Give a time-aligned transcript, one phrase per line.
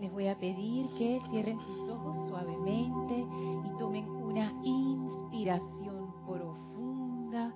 [0.00, 3.26] Les voy a pedir que cierren sus ojos suavemente
[3.64, 7.52] y tomen una inspiración profunda.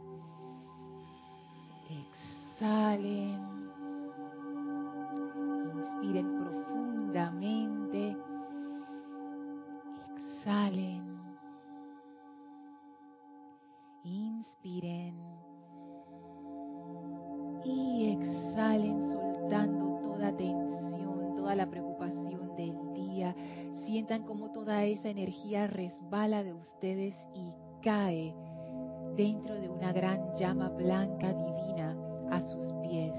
[1.88, 3.51] Exhalen.
[25.52, 28.34] Resbala de ustedes y cae
[29.16, 31.94] dentro de una gran llama blanca divina
[32.30, 33.14] a sus pies,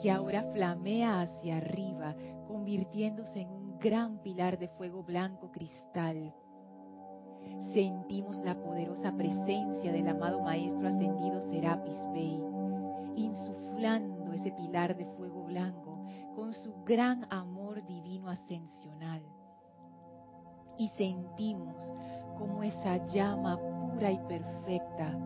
[0.00, 2.14] que ahora flamea hacia arriba,
[2.46, 6.32] convirtiéndose en un gran pilar de fuego blanco cristal.
[7.72, 12.40] Sentimos la poderosa presencia del amado Maestro Ascendido Serapis Bey,
[13.16, 15.98] insuflando ese pilar de fuego blanco
[16.36, 19.37] con su gran amor divino ascensional.
[20.78, 21.92] Y sentimos
[22.38, 25.18] como esa llama pura y perfecta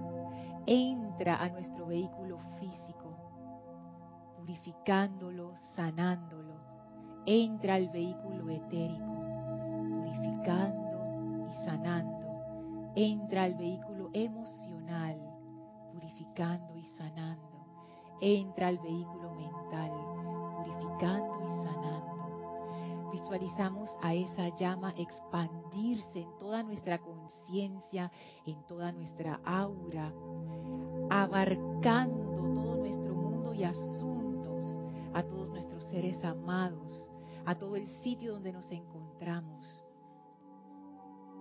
[0.66, 3.16] entra a nuestro vehículo físico,
[4.36, 6.54] purificándolo, sanándolo.
[7.26, 9.14] Entra al vehículo etérico,
[9.90, 12.92] purificando y sanando.
[12.94, 15.16] Entra al vehículo emocional,
[15.92, 17.42] purificando y sanando.
[18.20, 19.90] Entra al vehículo mental,
[20.56, 21.41] purificando.
[23.12, 28.10] Visualizamos a esa llama expandirse en toda nuestra conciencia,
[28.46, 30.10] en toda nuestra aura,
[31.10, 34.78] abarcando todo nuestro mundo y asuntos,
[35.12, 37.10] a todos nuestros seres amados,
[37.44, 39.82] a todo el sitio donde nos encontramos.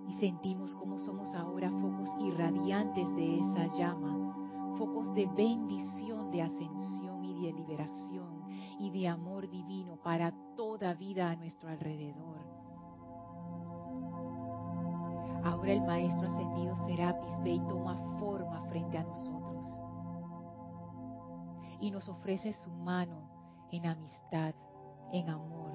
[0.10, 7.24] Y sentimos como somos ahora focos irradiantes de esa llama, focos de bendición, de ascensión
[7.24, 8.44] y de liberación
[8.78, 12.38] y de amor divino para toda vida a nuestro alrededor.
[15.44, 19.66] Ahora el Maestro Ascendido Serapis ve y toma forma frente a nosotros
[21.80, 23.28] y nos ofrece su mano
[23.72, 24.54] en amistad,
[25.12, 25.72] en amor.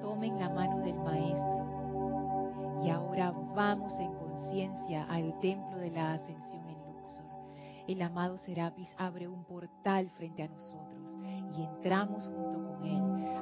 [0.00, 6.68] Tomen la mano del Maestro y ahora vamos en conciencia al templo de la ascensión
[6.68, 7.26] en Luxor.
[7.86, 11.16] El amado Serapis abre un portal frente a nosotros
[11.56, 12.71] y entramos junto con.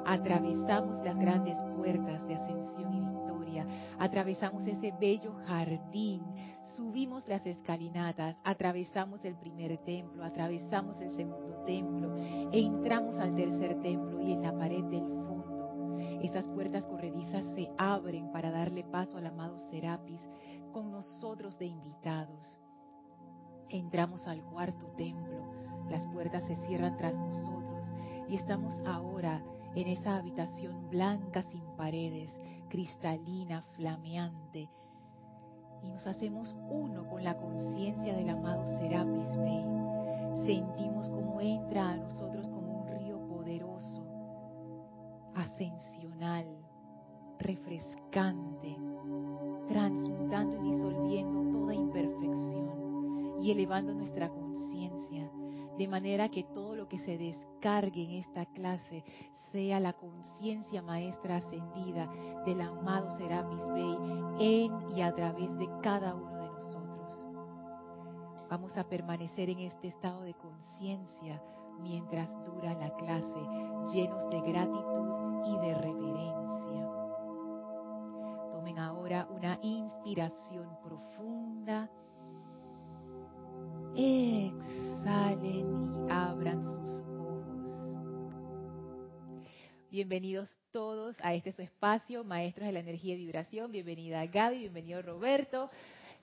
[0.05, 3.65] Atravesamos las grandes puertas de ascensión y victoria.
[3.99, 6.23] Atravesamos ese bello jardín.
[6.63, 8.37] Subimos las escalinatas.
[8.43, 10.23] Atravesamos el primer templo.
[10.23, 12.15] Atravesamos el segundo templo.
[12.17, 15.97] E entramos al tercer templo y en la pared del fondo.
[16.21, 20.21] Esas puertas corredizas se abren para darle paso al amado Serapis
[20.71, 22.59] con nosotros de invitados.
[23.69, 25.61] Entramos al cuarto templo.
[25.89, 27.85] Las puertas se cierran tras nosotros
[28.27, 29.43] y estamos ahora
[29.75, 32.35] en esa habitación blanca sin paredes,
[32.69, 34.69] cristalina, flameante.
[35.83, 39.65] Y nos hacemos uno con la conciencia del amado Serapis Bey.
[40.45, 44.03] Sentimos como entra a nosotros como un río poderoso,
[45.35, 46.45] ascensional,
[47.39, 48.77] refrescante,
[49.67, 55.10] transmutando y disolviendo toda imperfección y elevando nuestra conciencia
[55.81, 59.03] de manera que todo lo que se descargue en esta clase
[59.51, 62.07] sea la conciencia maestra ascendida
[62.45, 63.97] del amado Serapis Bey
[64.39, 67.25] en y a través de cada uno de nosotros.
[68.47, 71.41] Vamos a permanecer en este estado de conciencia
[71.79, 73.39] mientras dura la clase,
[73.91, 76.91] llenos de gratitud y de reverencia.
[78.51, 81.89] Tomen ahora una inspiración profunda.
[85.01, 87.71] Exhalen y abran sus ojos.
[89.89, 93.71] Bienvenidos todos a este su espacio, Maestros de la Energía y Vibración.
[93.71, 95.71] Bienvenida Gaby, bienvenido Roberto.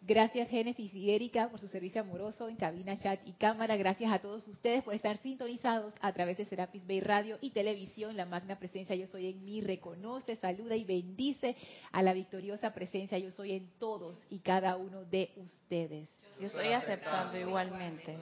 [0.00, 3.76] Gracias Génesis y Erika por su servicio amoroso en cabina, chat y cámara.
[3.76, 8.16] Gracias a todos ustedes por estar sintonizados a través de Serapis Bay Radio y Televisión.
[8.16, 11.56] La magna presencia Yo Soy en mí reconoce, saluda y bendice
[11.90, 16.08] a la victoriosa presencia Yo Soy en todos y cada uno de ustedes.
[16.40, 18.16] Yo estoy aceptando igualmente.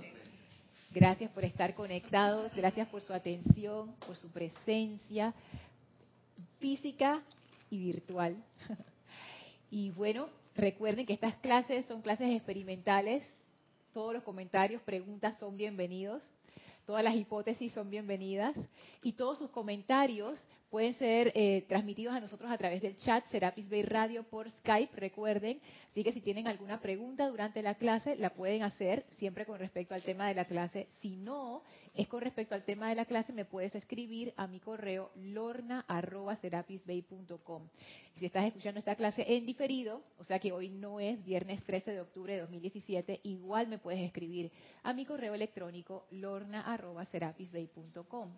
[0.97, 5.35] Gracias por estar conectados, gracias por su atención, por su presencia
[6.59, 7.23] física
[7.69, 8.35] y virtual.
[9.71, 13.23] Y bueno, recuerden que estas clases son clases experimentales.
[13.93, 16.23] Todos los comentarios, preguntas son bienvenidos.
[16.87, 18.57] Todas las hipótesis son bienvenidas.
[19.03, 20.41] Y todos sus comentarios
[20.71, 24.97] pueden ser eh, transmitidos a nosotros a través del chat Serapis Bay Radio por Skype,
[24.97, 25.61] recuerden.
[25.91, 29.95] Así que si tienen alguna pregunta durante la clase, la pueden hacer siempre con respecto
[29.95, 30.89] al tema de la clase.
[31.01, 31.63] Si no
[31.95, 37.69] es con respecto al tema de la clase, me puedes escribir a mi correo lorna.serapisbay.com.
[38.17, 41.93] Si estás escuchando esta clase en diferido, o sea que hoy no es viernes 13
[41.93, 44.53] de octubre de 2017, igual me puedes escribir
[44.83, 48.37] a mi correo electrónico lorna.serapisbay.com.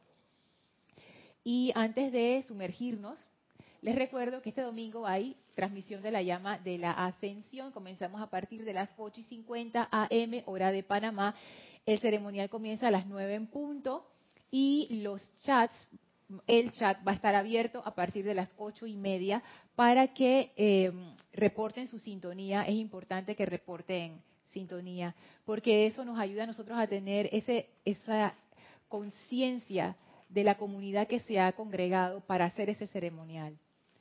[1.50, 3.26] Y antes de sumergirnos,
[3.80, 7.72] les recuerdo que este domingo hay transmisión de la llama de la ascensión.
[7.72, 11.34] Comenzamos a partir de las 8 y 50 AM, hora de Panamá.
[11.86, 14.06] El ceremonial comienza a las 9 en punto
[14.50, 15.72] y los chats,
[16.46, 19.42] el chat va a estar abierto a partir de las 8 y media
[19.74, 20.92] para que eh,
[21.32, 22.64] reporten su sintonía.
[22.64, 24.20] Es importante que reporten
[24.52, 25.14] sintonía
[25.46, 28.34] porque eso nos ayuda a nosotros a tener ese, esa
[28.90, 29.96] conciencia
[30.28, 33.58] de la comunidad que se ha congregado para hacer ese ceremonial.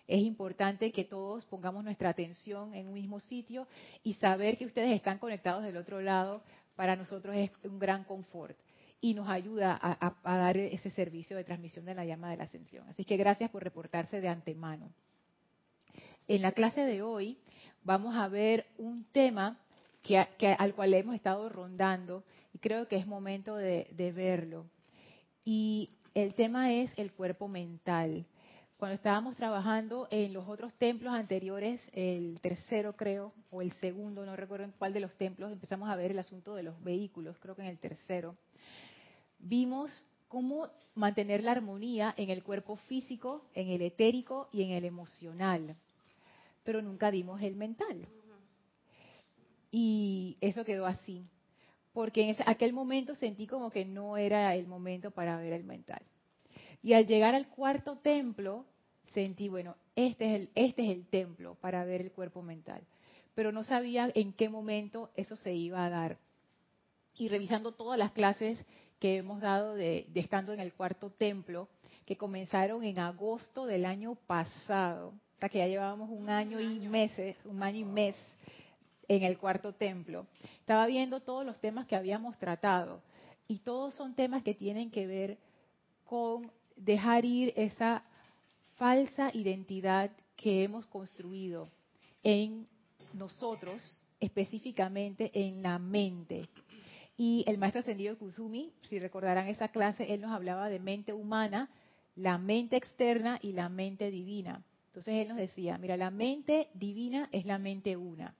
[0.07, 3.67] Es importante que todos pongamos nuestra atención en un mismo sitio
[4.03, 6.41] y saber que ustedes están conectados del otro lado
[6.77, 8.57] para nosotros es un gran confort
[9.01, 12.87] y nos ayuda a, dar ese servicio de transmisión de la llama de la ascensión.
[12.87, 14.91] Así que gracias por reportarse de antemano.
[16.27, 17.37] En la clase de hoy
[17.83, 19.59] vamos a ver un tema
[20.01, 20.17] que,
[20.57, 24.65] al cual hemos estado rondando y creo que es momento de, de verlo.
[25.43, 28.25] Y el tema es el cuerpo mental.
[28.77, 34.35] Cuando estábamos trabajando en los otros templos anteriores, el tercero creo, o el segundo, no
[34.35, 37.55] recuerdo en cuál de los templos, empezamos a ver el asunto de los vehículos, creo
[37.55, 38.35] que en el tercero,
[39.37, 44.85] vimos cómo mantener la armonía en el cuerpo físico, en el etérico y en el
[44.85, 45.75] emocional,
[46.63, 48.07] pero nunca dimos el mental.
[49.69, 51.27] Y eso quedó así
[51.97, 56.03] porque en aquel momento sentí como que no era el momento para ver el mental.
[56.83, 58.65] Y al llegar al cuarto templo,
[59.15, 62.83] sentí, bueno, este es el, este es el templo para ver el cuerpo mental.
[63.33, 66.19] Pero no sabía en qué momento eso se iba a dar.
[67.15, 68.63] Y revisando todas las clases
[68.99, 71.67] que hemos dado de, de estando en el cuarto templo,
[72.05, 77.35] que comenzaron en agosto del año pasado, hasta que ya llevábamos un año y meses,
[77.43, 78.15] un año y mes
[79.07, 80.27] en el cuarto templo,
[80.59, 83.01] estaba viendo todos los temas que habíamos tratado
[83.47, 85.37] y todos son temas que tienen que ver
[86.05, 88.03] con dejar ir esa
[88.75, 91.69] falsa identidad que hemos construido
[92.23, 92.67] en
[93.13, 96.49] nosotros, específicamente en la mente.
[97.17, 101.69] Y el maestro ascendido Kusumi, si recordarán esa clase, él nos hablaba de mente humana,
[102.15, 104.63] la mente externa y la mente divina.
[104.87, 108.35] Entonces él nos decía, mira, la mente divina es la mente una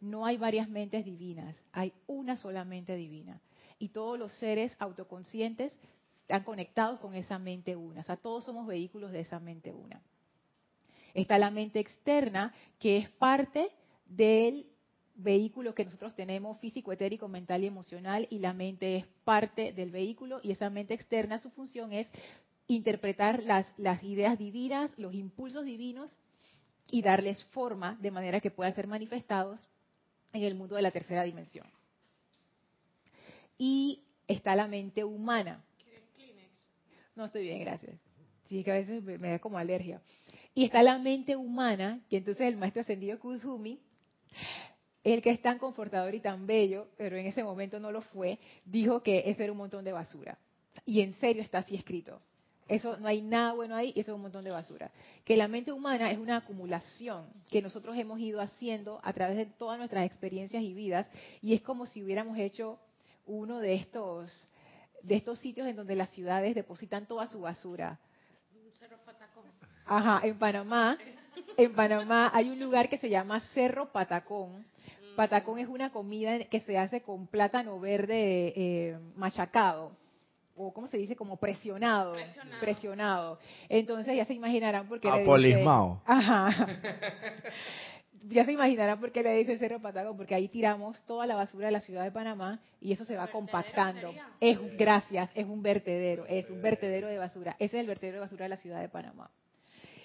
[0.00, 3.40] no hay varias mentes divinas, hay una sola mente divina.
[3.78, 5.76] Y todos los seres autoconscientes
[6.20, 8.00] están conectados con esa mente una.
[8.00, 10.00] O sea, todos somos vehículos de esa mente una.
[11.14, 13.70] Está la mente externa, que es parte
[14.06, 14.66] del
[15.14, 19.90] vehículo que nosotros tenemos físico, etérico, mental y emocional, y la mente es parte del
[19.90, 22.06] vehículo, y esa mente externa, su función es
[22.66, 26.16] interpretar las, las ideas divinas, los impulsos divinos,
[26.90, 29.68] y darles forma de manera que puedan ser manifestados
[30.32, 31.66] en el mundo de la tercera dimensión.
[33.58, 35.64] Y está la mente humana.
[37.14, 37.98] No estoy bien, gracias.
[38.46, 40.00] Sí, que a veces me, da como alergia.
[40.54, 43.80] Y está la mente humana, que entonces el maestro ascendido Kuzumi,
[45.02, 48.38] el que es tan confortador y tan bello, pero en ese momento no lo fue,
[48.64, 50.38] dijo que ese era un montón de basura.
[50.84, 52.20] Y en serio está así escrito.
[52.68, 54.90] Eso no hay nada bueno ahí y eso es un montón de basura.
[55.24, 59.46] Que la mente humana es una acumulación que nosotros hemos ido haciendo a través de
[59.46, 61.08] todas nuestras experiencias y vidas
[61.40, 62.78] y es como si hubiéramos hecho
[63.26, 64.48] uno de estos
[65.02, 68.00] de estos sitios en donde las ciudades depositan toda su basura.
[68.80, 69.44] Cerro Patacón.
[69.84, 70.98] Ajá, en Panamá,
[71.56, 74.66] en Panamá hay un lugar que se llama Cerro Patacón.
[75.14, 79.92] Patacón es una comida que se hace con plátano verde eh, machacado
[80.56, 81.16] o ¿cómo se dice?
[81.16, 82.16] Como presionado,
[82.60, 83.38] presionado.
[83.68, 86.00] Entonces ya se imaginarán por qué Apolismado.
[86.06, 86.68] Ajá.
[88.28, 91.66] ya se imaginarán por qué le dice Cerro Patagón, porque ahí tiramos toda la basura
[91.66, 94.12] de la ciudad de Panamá y eso se va compactando.
[94.40, 97.56] Es gracias, es un vertedero, es un vertedero de basura.
[97.58, 99.30] Ese es el vertedero de basura de la ciudad de Panamá.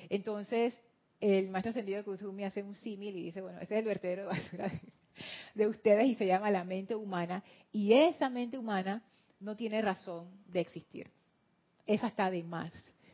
[0.10, 0.80] Entonces,
[1.20, 4.24] el maestro ascendido de Kuzumi hace un símil y dice, bueno, ese es el vertedero
[4.24, 4.72] de basura
[5.56, 7.44] de ustedes y se llama la mente humana.
[7.72, 9.04] Y esa mente humana
[9.42, 11.12] no tiene razón de existir.
[11.86, 12.72] Esa está de más.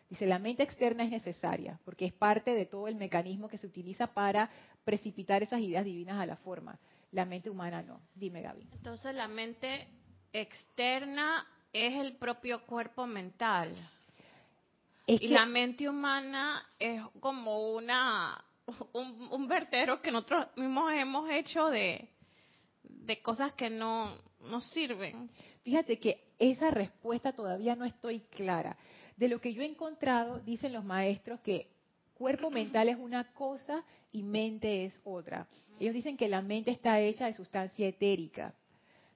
[0.09, 3.67] Dice, la mente externa es necesaria porque es parte de todo el mecanismo que se
[3.67, 4.49] utiliza para
[4.85, 6.77] precipitar esas ideas divinas a la forma.
[7.11, 8.01] La mente humana no.
[8.13, 8.67] Dime, Gaby.
[8.73, 9.87] Entonces, la mente
[10.31, 13.73] externa es el propio cuerpo mental.
[15.05, 18.43] y la mente humana es como una
[18.93, 22.09] un, un, vertedero que nosotros mismos hemos hecho de,
[23.07, 24.11] de cosas que no,
[24.41, 25.29] no sirven.
[25.63, 28.77] Fíjate que esa respuesta todavía no estoy clara.
[29.15, 31.71] De lo que yo he encontrado, dicen los maestros que
[32.13, 35.47] cuerpo mental es una cosa y mente es otra.
[35.79, 38.53] Ellos dicen que la mente está hecha de sustancia etérica,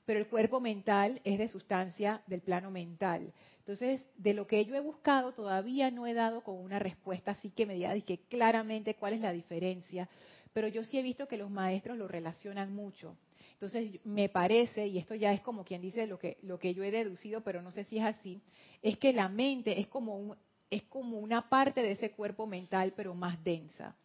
[0.06, 3.34] pero el cuerpo mental es de sustancia del plano mental.
[3.60, 7.52] Entonces, de lo que yo he buscado, todavía no he dado con una respuesta así
[7.52, 10.08] que me diga que claramente cuál es la diferencia,
[10.54, 13.18] pero yo sí he visto que los maestros lo relacionan mucho.
[13.62, 16.84] Entonces, me parece, y esto ya es como quien dice lo que, lo que yo
[16.84, 18.42] he deducido, pero no sé si es así,
[18.82, 20.36] es que la mente es como, un,
[20.72, 23.96] es como una parte de ese cuerpo mental, pero más densa.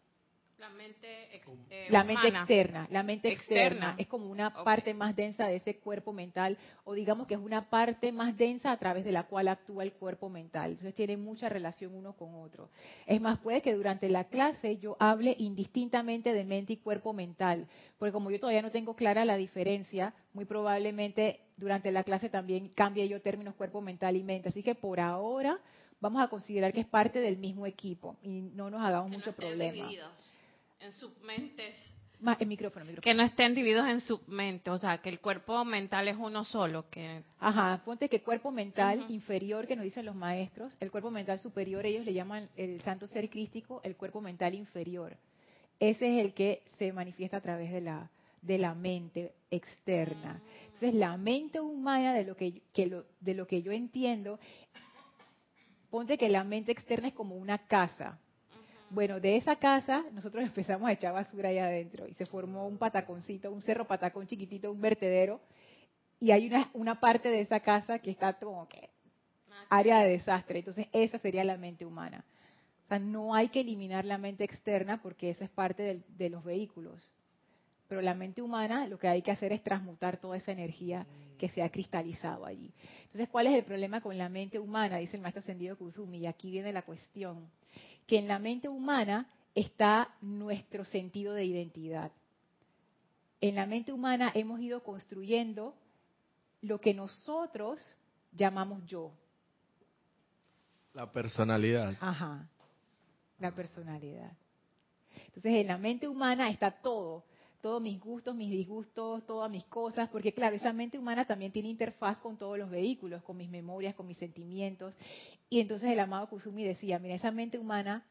[0.58, 3.94] La mente, eh, la mente externa, la mente externa.
[3.98, 7.68] es como una parte más densa de ese cuerpo mental, o digamos que es una
[7.68, 10.70] parte más densa a través de la cual actúa el cuerpo mental.
[10.70, 12.70] Entonces tiene mucha relación uno con otro.
[13.06, 17.66] Es más, puede que durante la clase yo hable indistintamente de mente y cuerpo mental,
[17.98, 22.70] porque como yo todavía no tengo clara la diferencia, muy probablemente durante la clase también
[22.70, 24.48] cambie yo términos cuerpo mental y mente.
[24.48, 25.60] Así que por ahora
[26.00, 29.88] vamos a considerar que es parte del mismo equipo y no nos hagamos mucho problema
[30.80, 31.74] en submentes.
[32.18, 35.62] Más, el micrófono, micrófono, Que no estén divididos en submente, o sea, que el cuerpo
[35.66, 36.88] mental es uno solo.
[36.88, 41.38] que Ajá, ponte que cuerpo mental inferior, que nos dicen los maestros, el cuerpo mental
[41.38, 45.18] superior, ellos le llaman el santo ser crístico, el cuerpo mental inferior.
[45.78, 50.40] Ese es el que se manifiesta a través de la, de la mente externa.
[50.64, 54.38] Entonces, la mente humana, de lo que, que lo, de lo que yo entiendo,
[55.90, 58.18] ponte que la mente externa es como una casa.
[58.90, 62.78] Bueno, de esa casa nosotros empezamos a echar basura ahí adentro y se formó un
[62.78, 65.40] pataconcito, un cerro patacón chiquitito, un vertedero.
[66.18, 68.88] Y hay una, una parte de esa casa que está como que
[69.68, 70.60] área de desastre.
[70.60, 72.24] Entonces esa sería la mente humana.
[72.84, 76.44] O sea, no hay que eliminar la mente externa porque eso es parte de los
[76.44, 77.12] vehículos.
[77.88, 81.06] Pero la mente humana lo que hay que hacer es transmutar toda esa energía
[81.38, 82.72] que se ha cristalizado allí.
[83.04, 84.96] Entonces, ¿cuál es el problema con la mente humana?
[84.96, 87.48] Dice el maestro ascendido Kuzumi, y aquí viene la cuestión
[88.06, 92.12] que en la mente humana está nuestro sentido de identidad.
[93.40, 95.74] En la mente humana hemos ido construyendo
[96.62, 97.80] lo que nosotros
[98.32, 99.12] llamamos yo.
[100.94, 101.96] La personalidad.
[102.00, 102.48] Ajá,
[103.38, 104.32] la personalidad.
[105.26, 107.24] Entonces en la mente humana está todo,
[107.66, 111.68] todos mis gustos, mis disgustos, todas mis cosas, porque claro, esa mente humana también tiene
[111.68, 114.96] interfaz con todos los vehículos, con mis memorias, con mis sentimientos,
[115.50, 118.04] y entonces el amado Kusumi decía, mira, esa mente humana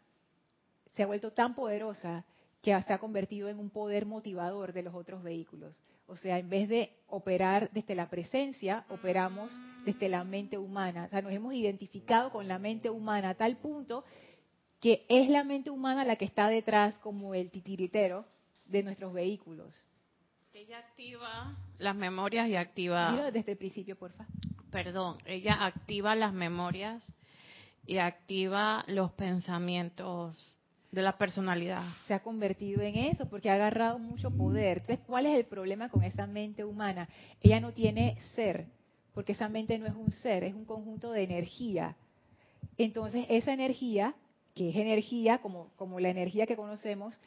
[0.92, 2.26] se ha vuelto tan poderosa
[2.62, 5.82] que se ha convertido en un poder motivador de los otros vehículos.
[6.08, 11.06] O sea, en vez de operar desde la presencia, operamos desde la mente humana.
[11.06, 14.04] O sea, nos hemos identificado con la mente humana a tal punto
[14.82, 18.26] que es la mente humana la que está detrás como el titiritero
[18.66, 19.86] de nuestros vehículos.
[20.54, 23.12] Ella activa las memorias y activa...
[23.12, 24.26] Dilo desde el principio, porfa.
[24.72, 27.04] Perdón, ella activa las memorias
[27.86, 30.56] y activa los pensamientos
[30.92, 31.84] de la personalidad.
[32.08, 34.78] Se ha convertido en eso porque ha agarrado mucho poder.
[34.78, 37.10] Entonces, ¿cuál es el problema con esa mente humana?
[37.42, 38.66] Ella no tiene ser,
[39.14, 41.98] porque esa mente no es un ser, es un conjunto de energía.
[42.78, 44.16] Entonces, esa energía,
[44.54, 47.20] que es energía como, como la energía que conocemos,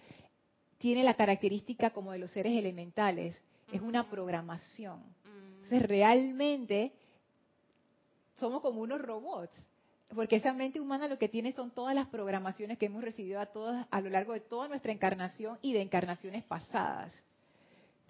[0.79, 3.41] tiene la característica como de los seres elementales,
[3.73, 5.03] es una programación.
[5.25, 6.93] Entonces, realmente
[8.39, 9.53] somos como unos robots
[10.15, 13.47] porque esa mente humana lo que tiene son todas las programaciones que hemos recibido a,
[13.47, 17.13] todas, a lo largo de toda nuestra encarnación y de encarnaciones pasadas.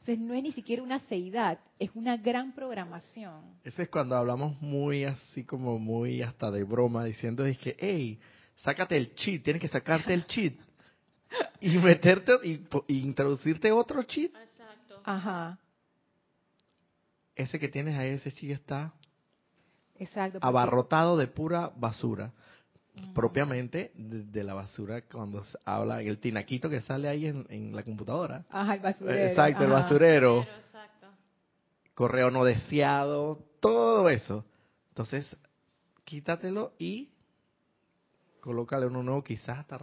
[0.01, 3.43] Entonces no es ni siquiera una seidad, es una gran programación.
[3.65, 8.19] Ese es cuando hablamos muy así como muy hasta de broma, diciendo es que, hey,
[8.57, 10.55] sácate el cheat, tienes que sacarte el cheat
[11.61, 14.35] y meterte y, y introducirte otro cheat.
[14.35, 15.01] Exacto.
[15.05, 15.59] Ajá.
[17.35, 18.93] Ese que tienes ahí, ese cheat está
[19.99, 20.39] Exacto.
[20.43, 22.33] Abarrotado de pura basura.
[23.15, 28.45] Propiamente de, la basura cuando habla el tinaquito que sale ahí en, la computadora.
[28.51, 29.29] Ajá, el basurero.
[29.29, 30.47] Exacto, el basurero.
[31.95, 34.45] Correo no deseado, todo eso.
[34.89, 35.37] Entonces,
[36.05, 37.11] quítatelo y
[38.41, 39.79] colócale uno nuevo, quizás hasta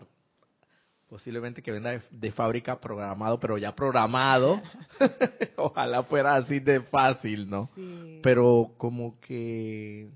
[1.09, 4.62] posiblemente que venda de, fábrica programado, pero ya programado.
[5.57, 7.69] Ojalá fuera así de fácil, ¿no?
[8.24, 10.09] Pero como que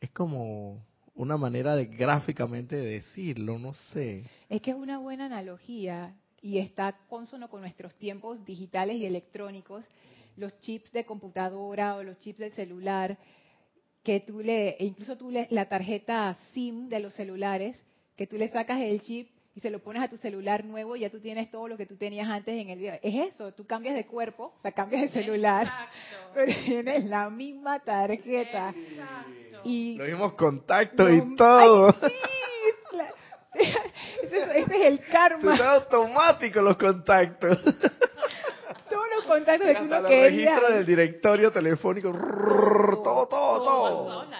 [0.00, 0.84] es como
[1.14, 4.24] una manera de gráficamente decirlo, no sé.
[4.48, 9.84] Es que es una buena analogía y está consono con nuestros tiempos digitales y electrónicos,
[10.36, 13.18] los chips de computadora o los chips del celular
[14.02, 17.82] que tú le, e incluso tú le, la tarjeta SIM de los celulares,
[18.16, 21.00] que tú le sacas el chip y se lo pones a tu celular nuevo y
[21.00, 22.94] ya tú tienes todo lo que tú tenías antes en el video.
[23.02, 26.30] Es eso, tú cambias de cuerpo, o sea, cambias de celular, Exacto.
[26.34, 28.70] pero tienes la misma tarjeta.
[28.76, 29.60] Exacto.
[29.64, 31.94] Y Los mismos contactos y todo.
[32.00, 32.10] ay,
[32.90, 33.14] sí, la-
[34.22, 35.56] ese, es- ese es el karma.
[35.56, 37.58] Son automáticos los contactos.
[38.88, 40.32] Todos los contactos que tú Hasta no querías.
[40.54, 42.12] registros del directorio telefónico.
[42.12, 44.30] rrrr, Todo, todo, Todo.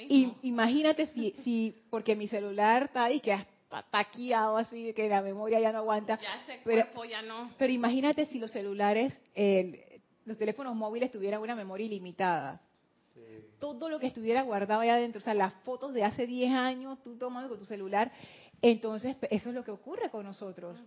[0.00, 3.46] Y imagínate si, si, porque mi celular está ahí, que está
[3.90, 6.18] taqueado así, que la memoria ya no aguanta.
[6.20, 7.50] ya ese pero- cuerpo ya no.
[7.58, 12.60] Pero imagínate si los celulares, eh, los teléfonos móviles tuvieran una memoria ilimitada.
[13.58, 17.02] Todo lo que estuviera guardado allá adentro, o sea, las fotos de hace 10 años,
[17.02, 18.12] tú tomando con tu celular,
[18.62, 20.80] entonces eso es lo que ocurre con nosotros.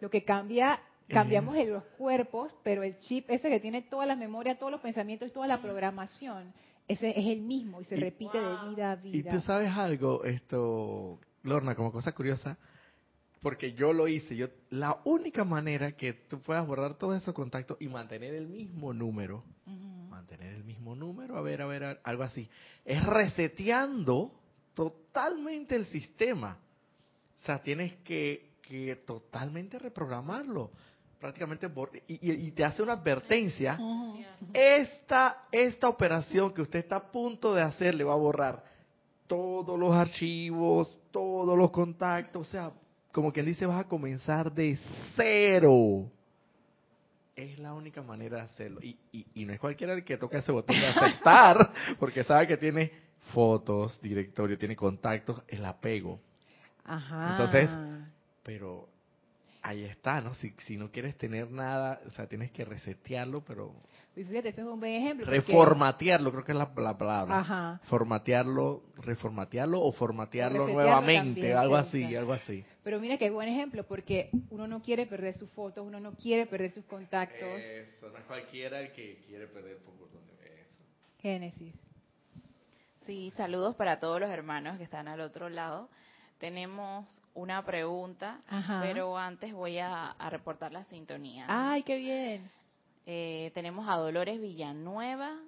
[0.00, 4.18] Lo que cambia, cambiamos en los cuerpos, pero el chip ese que tiene todas las
[4.18, 6.52] memorias, todos los pensamientos y toda la programación,
[6.86, 9.30] ese es el mismo y se Y- repite de vida a Y vida.
[9.32, 12.56] tú sabes algo, esto, Lorna, como cosa curiosa,
[13.40, 17.76] porque yo lo hice, yo la única manera que tú puedas borrar todos esos contactos
[17.80, 19.44] y mantener el mismo número,
[20.08, 22.48] mantener el mismo número, a ver, a ver, a- algo así,
[22.84, 24.32] es reseteando
[24.74, 26.58] totalmente el sistema.
[27.40, 30.70] O sea, tienes que, que totalmente reprogramarlo.
[31.20, 31.70] Prácticamente,
[32.08, 33.76] y, y- y te hace una advertencia.
[34.52, 38.64] Esta, esta operación que usted está a punto de hacer le va a borrar
[39.26, 42.72] todos los archivos, todos los contactos, o sea,
[43.12, 44.78] como quien dice, vas a comenzar de
[45.16, 46.10] cero.
[47.36, 48.80] Es la única manera de hacerlo.
[48.82, 52.46] Y, y, y no es cualquiera el que toca ese botón de aceptar, porque sabe
[52.46, 52.92] que tiene
[53.32, 56.20] fotos, directorio, tiene contactos, el apego.
[56.84, 57.30] Ajá.
[57.32, 57.70] Entonces,
[58.42, 58.88] Pero
[59.64, 60.34] ahí está, ¿no?
[60.34, 63.74] Si, si no quieres tener nada, o sea, tienes que resetearlo, pero
[64.14, 65.24] Y fíjate, eso es un buen ejemplo.
[65.24, 67.38] porque- reformatearlo, creo que es la, la palabra.
[67.38, 67.80] Ajá.
[67.84, 72.64] Formatearlo, reformatearlo o formatearlo nuevamente, también, algo sí, así, algo así.
[72.82, 76.44] Pero mira qué buen ejemplo, porque uno no quiere perder sus fotos, uno no quiere
[76.44, 77.40] perder sus contactos.
[77.58, 80.84] Eso, no es cualquiera el que quiere perder por donde ve eso.
[81.22, 81.74] Génesis.
[83.06, 85.88] Sí, saludos para todos los hermanos que están al otro lado.
[86.44, 88.82] Tenemos una pregunta, Ajá.
[88.82, 91.46] pero antes voy a, a reportar la sintonía.
[91.48, 92.50] Ay, qué bien.
[93.06, 95.38] Eh, tenemos a Dolores Villanueva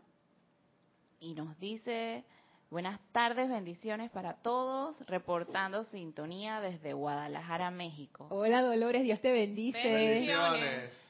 [1.20, 2.24] y nos dice,
[2.70, 8.26] buenas tardes, bendiciones para todos, reportando sintonía desde Guadalajara, México.
[8.30, 9.78] Hola Dolores, Dios te bendice.
[9.78, 11.06] Bendiciones.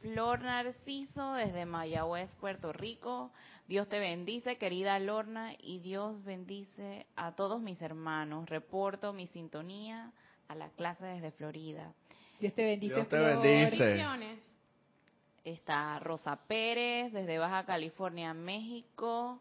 [0.00, 3.30] Flor Narciso desde Mayagüez, Puerto Rico.
[3.68, 8.48] Dios te bendice, querida Lorna, y Dios bendice a todos mis hermanos.
[8.48, 10.10] Reporto mi sintonía
[10.48, 11.92] a la clase desde Florida.
[12.40, 12.94] Dios te bendice.
[12.94, 13.42] Dios te Flor.
[13.42, 13.84] bendice.
[13.84, 14.38] Bendiciones.
[15.44, 19.40] Está Rosa Pérez desde Baja California, México.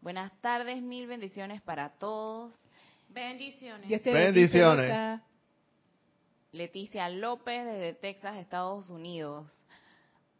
[0.00, 2.54] Buenas tardes, mil bendiciones para todos.
[3.08, 3.88] Bendiciones.
[3.88, 4.88] Dios te Bendiciones.
[4.90, 5.28] bendice.
[6.52, 9.50] Leticia López desde Texas, Estados Unidos.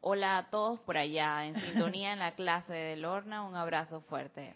[0.00, 1.54] Hola a todos por allá, en
[1.94, 3.42] sintonía en la clase de Lorna.
[3.42, 4.54] Un abrazo fuerte.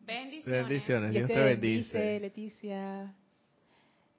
[0.00, 0.68] Bendiciones.
[0.68, 2.20] Bendiciones, Dios te bendice, bendice.
[2.20, 3.14] Leticia.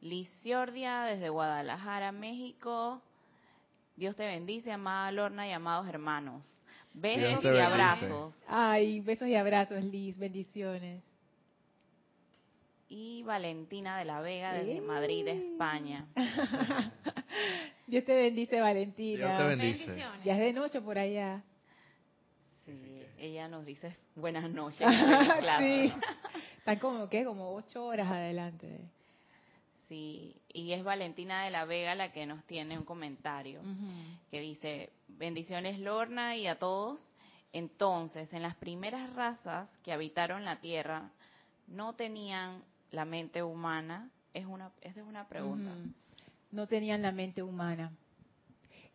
[0.02, 3.02] Liciordia desde Guadalajara, México.
[3.96, 6.60] Dios te bendice, amada Lorna y amados hermanos.
[6.94, 8.34] Besos y abrazos.
[8.48, 10.18] Ay, besos y abrazos, Liz.
[10.18, 11.04] Bendiciones.
[12.90, 14.82] Y Valentina de la Vega desde Eh.
[14.82, 16.08] Madrid, España.
[17.88, 19.28] Dios te bendice, Valentina.
[19.28, 19.86] Dios te bendice.
[19.86, 20.26] Bendiciones.
[20.26, 21.44] Ya es de noche por allá.
[22.66, 24.80] Sí, ella nos dice buenas noches.
[25.40, 25.66] claro.
[25.66, 25.94] sí.
[26.58, 27.24] Están como, ¿qué?
[27.26, 28.80] Como ocho horas adelante.
[29.88, 33.62] Sí, y es Valentina de la Vega la que nos tiene un comentario
[34.30, 37.00] que dice, bendiciones Lorna y a todos.
[37.54, 41.10] Entonces, en las primeras razas que habitaron la Tierra,
[41.68, 44.10] no tenían la mente humana.
[44.34, 45.72] Es una, esta es una pregunta.
[46.52, 47.92] No tenían la mente humana.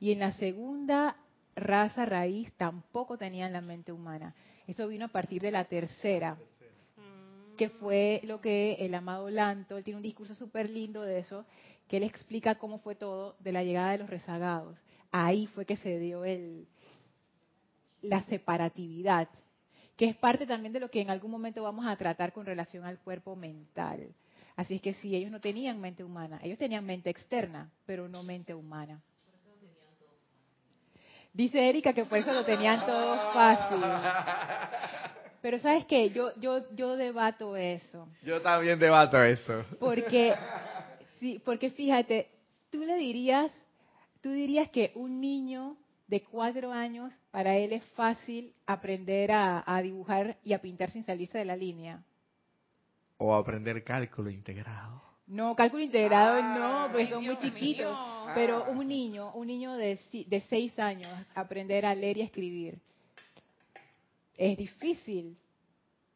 [0.01, 1.17] Y en la segunda
[1.57, 4.35] raza raíz tampoco tenían la mente humana.
[4.67, 6.37] Eso vino a partir de la tercera,
[6.97, 7.57] Mm.
[7.57, 11.45] que fue lo que el amado Lanto, él tiene un discurso súper lindo de eso,
[11.89, 14.83] que él explica cómo fue todo de la llegada de los rezagados.
[15.11, 16.67] Ahí fue que se dio el,
[18.03, 19.29] la separatividad,
[19.97, 22.85] que es parte también de lo que en algún momento vamos a tratar con relación
[22.85, 24.09] al cuerpo mental.
[24.57, 28.23] Así es que sí, ellos no tenían mente humana, ellos tenían mente externa, pero no
[28.23, 29.01] mente humana.
[31.33, 33.81] Dice Erika que por eso lo tenían todo fácil.
[35.43, 38.09] Pero sabes qué, yo, yo, yo debato eso.
[38.23, 39.65] Yo también debato eso.
[39.81, 40.35] Porque,
[41.19, 42.31] sí, porque fíjate,
[42.71, 43.53] tú le dirías,
[44.23, 45.77] tú dirías que un niño
[46.07, 51.39] de cuatro años, para él es fácil aprender a, dibujar y a pintar sin salirse
[51.39, 52.03] de la línea.
[53.17, 55.03] O aprender cálculo integrado.
[55.27, 57.97] No, cálculo integrado no, porque son muy chiquitos.
[58.35, 62.79] Pero un niño, un niño de, de seis años, aprender a leer y a escribir,
[64.37, 65.37] es difícil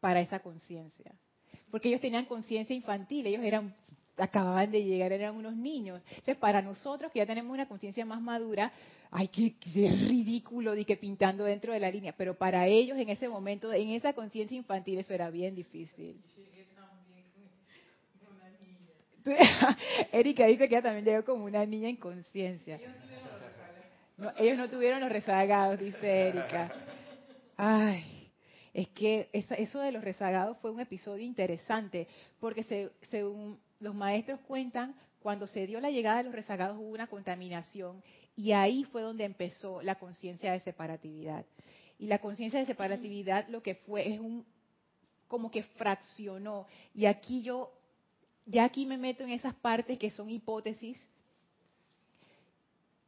[0.00, 1.12] para esa conciencia.
[1.70, 3.74] Porque ellos tenían conciencia infantil, ellos eran
[4.18, 6.02] acababan de llegar, eran unos niños.
[6.08, 8.72] Entonces, para nosotros que ya tenemos una conciencia más madura,
[9.10, 9.54] ay, qué,
[10.08, 12.14] ridículo de que pintando dentro de la línea.
[12.16, 16.20] Pero para ellos en ese momento, en esa conciencia infantil, eso era bien difícil.
[20.12, 22.80] Erika dice que ella también llegó como una niña en conciencia.
[24.16, 26.72] No, ellos no tuvieron los rezagados, dice Erika.
[27.56, 28.30] Ay,
[28.72, 32.08] es que eso de los rezagados fue un episodio interesante,
[32.40, 32.62] porque
[33.02, 38.02] según los maestros cuentan, cuando se dio la llegada de los rezagados hubo una contaminación
[38.38, 41.44] y ahí fue donde empezó la conciencia de separatividad.
[41.98, 44.46] Y la conciencia de separatividad lo que fue es un
[45.26, 46.68] como que fraccionó.
[46.94, 47.72] Y aquí yo,
[48.46, 50.96] ya aquí me meto en esas partes que son hipótesis.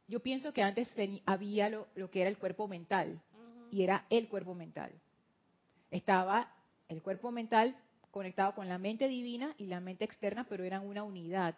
[0.09, 0.89] Yo pienso que antes
[1.25, 3.21] había lo, lo, que era el cuerpo mental,
[3.71, 4.91] y era el cuerpo mental.
[5.91, 6.53] Estaba
[6.89, 7.77] el cuerpo mental
[8.11, 11.55] conectado con la mente divina y la mente externa, pero eran una unidad.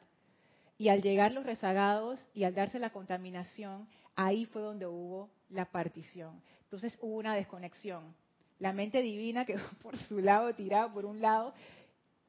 [0.84, 5.64] Y al llegar los rezagados y al darse la contaminación, ahí fue donde hubo la
[5.72, 6.44] partición.
[6.64, 8.14] Entonces hubo una desconexión.
[8.60, 11.54] La mente divina quedó por su lado, tirada por un lado,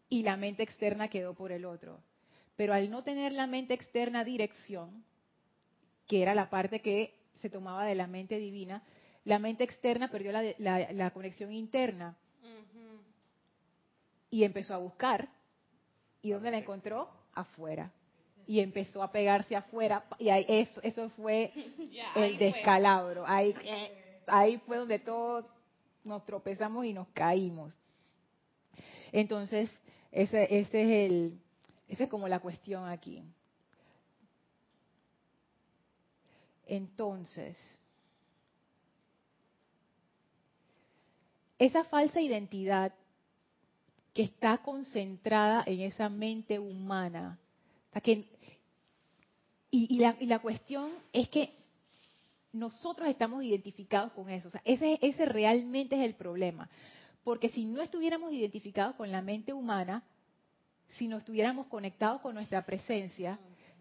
[0.08, 1.98] y la mente externa quedó por el otro.
[2.54, 5.04] Pero al no tener la mente externa dirección,
[6.06, 8.84] que era la parte que se tomaba de la mente divina,
[9.24, 12.16] la mente externa perdió la, conexión interna
[14.30, 15.28] y empezó a buscar.
[16.22, 17.10] ¿Y dónde la encontró?
[17.32, 17.90] Afuera
[18.46, 21.52] y empezó a pegarse afuera y eso, eso fue
[22.16, 23.24] el descalabro.
[23.26, 23.54] Ahí,
[24.26, 25.44] ahí fue donde todos
[26.04, 27.74] nos tropezamos y nos caímos.
[29.12, 29.70] Entonces,
[30.10, 31.40] ese, ese es el,
[31.88, 33.22] esa es como la cuestión aquí.
[36.66, 37.56] Entonces,
[41.58, 42.92] esa falsa identidad
[44.12, 47.38] que está concentrada en esa mente humana,
[48.02, 48.28] que
[49.76, 51.52] y, la, cuestión es que
[52.52, 54.46] nosotros estamos identificados con eso.
[54.46, 56.70] O sea, ese, ese realmente es el problema.
[57.24, 60.04] Porque si no estuviéramos identificados con la mente humana,
[60.90, 63.36] si no estuviéramos conectados con nuestra presencia,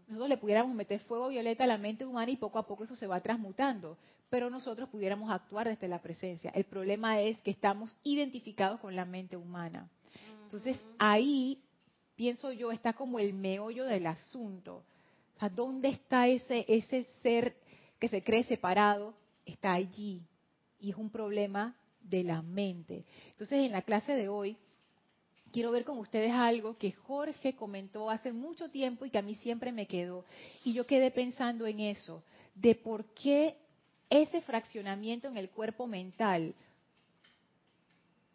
[0.08, 2.96] nosotros le pudiéramos meter fuego violeta a la mente humana y poco a poco eso
[2.96, 3.96] se va transmutando.
[4.32, 6.50] Pero nosotros pudiéramos actuar desde la presencia.
[6.56, 9.88] El problema es que estamos identificados con la mente humana.
[10.46, 11.62] Entonces ahí,
[12.16, 14.84] pienso yo, está como el meollo del asunto.
[15.50, 17.56] ¿dónde está ese, ese ser
[18.00, 19.14] que se cree separado?
[19.46, 20.22] Está allí.
[20.80, 23.06] Y es un problema de la mente.
[23.32, 24.58] Entonces, en la clase de hoy,
[25.52, 29.36] quiero ver con ustedes algo que Jorge comentó hace mucho tiempo y que a mí
[29.36, 30.26] siempre me quedó.
[30.64, 32.24] Y yo quedé pensando en eso,
[32.56, 33.56] de por qué
[34.10, 36.54] ese fraccionamiento en el cuerpo mental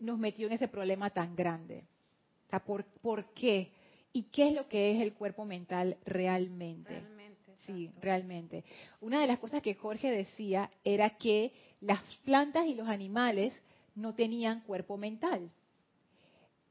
[0.00, 1.84] nos metió en ese problema tan grande.
[2.50, 3.70] Sea, ¿por, ¿por qué?
[4.12, 7.04] y qué es lo que es el cuerpo mental realmente.
[7.66, 8.64] sí, realmente.
[9.00, 13.54] Una de las cosas que Jorge decía era que las plantas y los animales
[13.94, 15.50] no tenían cuerpo mental.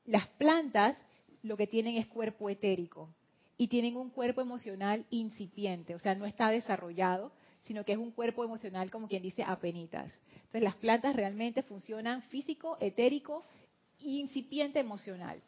[0.06, 0.98] Las plantas
[1.44, 3.13] lo que tienen es cuerpo etérico
[3.58, 8.12] y tienen un cuerpo emocional incipiente, o sea, no está desarrollado, sino que es un
[8.12, 10.13] cuerpo emocional como quien dice apenitas.
[10.36, 13.44] Entonces las plantas realmente funcionan físico, etérico,
[14.00, 15.42] incipiente emocional.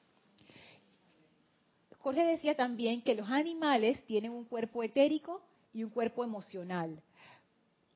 [1.99, 5.41] Jorge decía también que los animales tienen un cuerpo etérico
[5.73, 7.01] y un cuerpo emocional,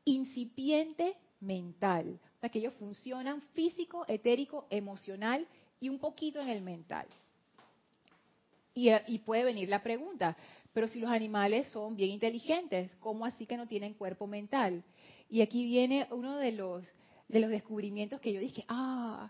[0.05, 5.47] incipiente mental, o sea que ellos funcionan físico, etérico, emocional
[5.79, 7.07] y un poquito en el mental.
[8.75, 10.35] Y, y, puede venir la pregunta,
[10.73, 14.83] pero si los animales son bien inteligentes, ¿cómo así que no tienen cuerpo mental?
[15.29, 16.85] Y aquí viene uno de los,
[17.27, 19.29] de los descubrimientos que yo dije, ah,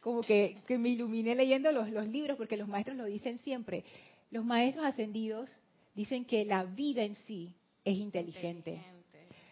[0.00, 3.84] como que, me iluminé leyendo los, los libros, porque los maestros lo dicen siempre.
[4.30, 5.50] Los maestros ascendidos
[5.94, 8.82] dicen que la vida en sí es inteligente.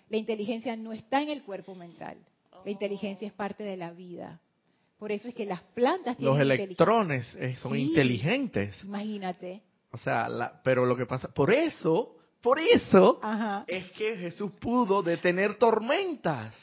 [0.09, 2.19] La inteligencia no está en el cuerpo mental.
[2.65, 4.41] La inteligencia es parte de la vida.
[4.99, 8.83] Por eso es que las plantas tienen Los electrones eh, son inteligentes.
[8.85, 9.63] Imagínate.
[9.91, 13.21] O sea, pero lo que pasa, por eso, por eso
[13.67, 16.55] es que Jesús pudo detener tormentas,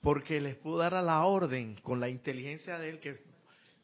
[0.00, 3.18] porque les pudo dar a la orden con la inteligencia de él que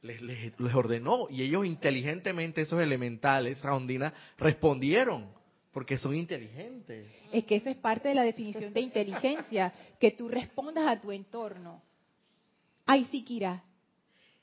[0.03, 5.41] les, les, ordenó y ellos inteligentemente, esos elementales, esas ondinas, respondieron.
[5.73, 7.11] Porque son inteligentes.
[7.33, 11.13] Es que eso es parte de la definición de inteligencia, que tú respondas a tu
[11.13, 11.81] entorno.
[12.85, 13.65] Ay, sí, Kira.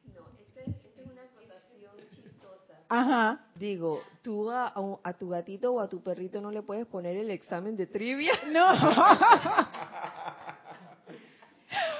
[0.05, 0.69] No, esta es
[1.05, 2.81] una acotación chistosa.
[2.89, 3.45] Ajá.
[3.53, 7.29] Digo, tú a, a, tu gatito o a tu perrito no le puedes poner el
[7.29, 8.33] examen de trivia.
[8.51, 8.67] No.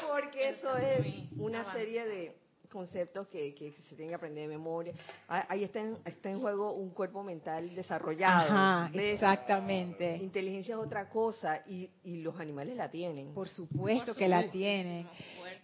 [0.10, 1.06] Porque eso es
[1.38, 2.36] una serie de
[2.69, 4.93] conceptos que, que, se tienen que aprender de memoria.
[5.27, 8.51] Ah, ahí está en, está en juego un cuerpo mental desarrollado.
[8.51, 10.17] Ajá, exactamente.
[10.17, 13.34] Inteligencia es otra cosa y, y los animales la tienen.
[13.34, 15.08] Por supuesto que la tienen.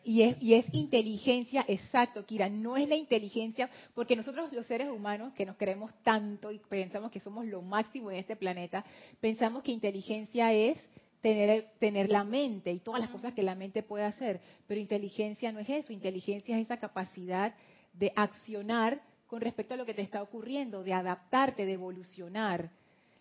[0.03, 4.89] Y es, y es inteligencia, exacto, Kira, no es la inteligencia, porque nosotros los seres
[4.89, 8.85] humanos que nos queremos tanto y pensamos que somos lo máximo en este planeta,
[9.19, 10.89] pensamos que inteligencia es
[11.25, 14.39] tener, tener la mente y todas las cosas que la mente puede hacer.
[14.67, 17.55] Pero inteligencia no es eso, inteligencia es esa capacidad
[17.93, 22.69] de accionar con respecto a lo que te está ocurriendo, de adaptarte, de evolucionar.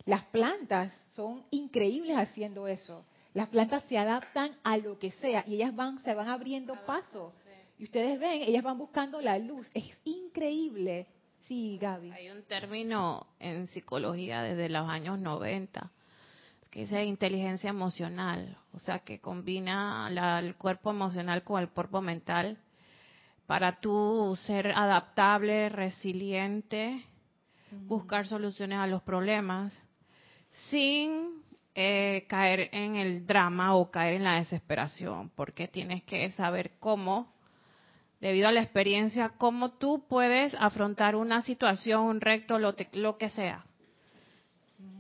[0.04, 3.06] Las plantas son increíbles haciendo eso.
[3.32, 7.32] Las plantas se adaptan a lo que sea y ellas van, se van abriendo paso.
[7.78, 9.70] Y ustedes ven, ellas van buscando la luz.
[9.72, 11.06] Es increíble.
[11.48, 12.10] Sí, Gaby.
[12.10, 15.90] Hay un término en psicología desde los años 90
[16.74, 20.08] que es inteligencia emocional, o sea, que combina
[20.40, 22.58] el cuerpo emocional con el cuerpo mental
[23.46, 27.00] para tú ser adaptable, resiliente,
[27.86, 29.72] buscar soluciones a los problemas,
[30.68, 31.44] sin
[31.76, 37.32] eh, caer en el drama o caer en la desesperación, porque tienes que saber cómo,
[38.20, 43.30] debido a la experiencia, cómo tú puedes afrontar una situación, un recto, lo, lo que
[43.30, 43.64] sea,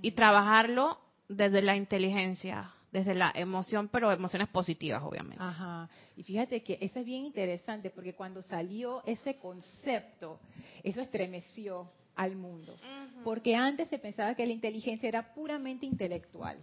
[0.02, 5.42] y trabajarlo desde la inteligencia, desde la emoción, pero emociones positivas, obviamente.
[5.42, 5.88] Ajá.
[6.16, 10.38] Y fíjate que eso es bien interesante porque cuando salió ese concepto,
[10.82, 12.76] eso estremeció al mundo.
[13.24, 16.58] Porque antes se pensaba que la inteligencia era puramente intelectual.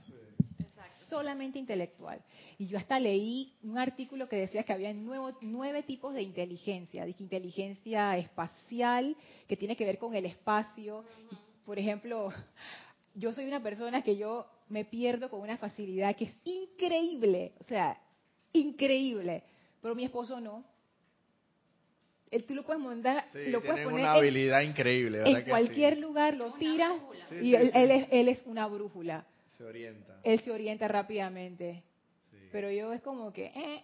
[1.10, 2.22] Solamente intelectual.
[2.58, 7.04] Y yo hasta leí un artículo que decía que había nueve tipos de inteligencia.
[7.04, 11.04] Dije inteligencia espacial, que tiene que ver con el espacio.
[11.66, 12.30] Por ejemplo,
[13.16, 17.64] yo soy una persona que yo me pierdo con una facilidad que es increíble, o
[17.66, 17.98] sea,
[18.54, 19.44] increíble,
[19.82, 20.64] pero mi esposo no.
[22.30, 26.38] Él, tú lo puedes mandar, lo puedes poner una habilidad increíble, ¿verdad en cualquier lugar
[26.38, 26.94] lo tiras
[27.42, 29.26] y él, es, él es una brújula.
[29.58, 30.22] Se orienta.
[30.24, 31.84] Él se orienta rápidamente.
[32.52, 33.84] Pero yo es como que, eh,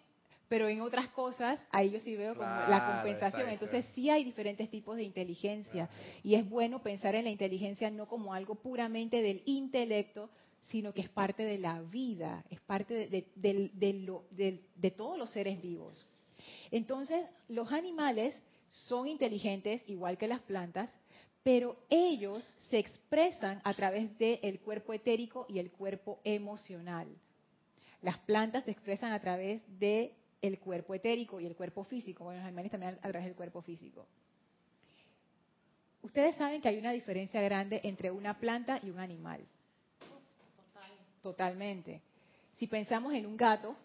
[0.50, 3.50] pero en otras cosas ahí yo sí veo como la compensación.
[3.50, 5.90] Entonces sí hay diferentes tipos de inteligencia
[6.24, 10.30] y es bueno pensar en la inteligencia no como algo puramente del intelecto,
[10.62, 16.06] sino que es parte de la vida, es parte de, de todos los seres vivos.
[16.72, 18.36] Entonces los animales
[18.70, 20.92] son inteligentes igual que las plantas,
[21.44, 27.08] pero ellos se expresan a través del cuerpo etérico y el cuerpo emocional.
[28.02, 30.14] Las plantas se expresan a través de
[30.48, 32.24] el cuerpo etérico y el cuerpo físico.
[32.24, 34.08] Bueno, los animales también a través del cuerpo físico.
[36.02, 39.42] Ustedes saben que hay una diferencia grande entre una planta y un animal.
[41.22, 42.02] Totalmente.
[42.54, 43.76] Si pensamos en un gato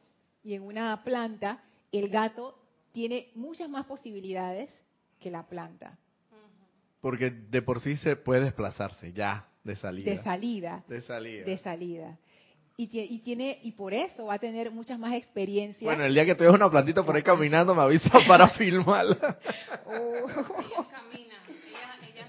[0.45, 2.59] y en una planta, el gato
[2.93, 4.71] tiene muchas más posibilidades
[5.21, 5.99] que la planta.
[7.01, 10.11] Porque de por sí se puede desplazarse ya de salida.
[10.11, 10.85] De salida.
[10.87, 11.45] De salida.
[11.45, 12.19] De salida
[12.91, 15.85] y, tiene y por eso va a tener muchas más experiencias.
[15.85, 19.39] Bueno, el día que te una plantita por ahí caminando, me avisa para filmarla.
[19.87, 20.29] Oh.
[20.29, 21.39] Ellas caminan,
[22.15, 22.29] ellas,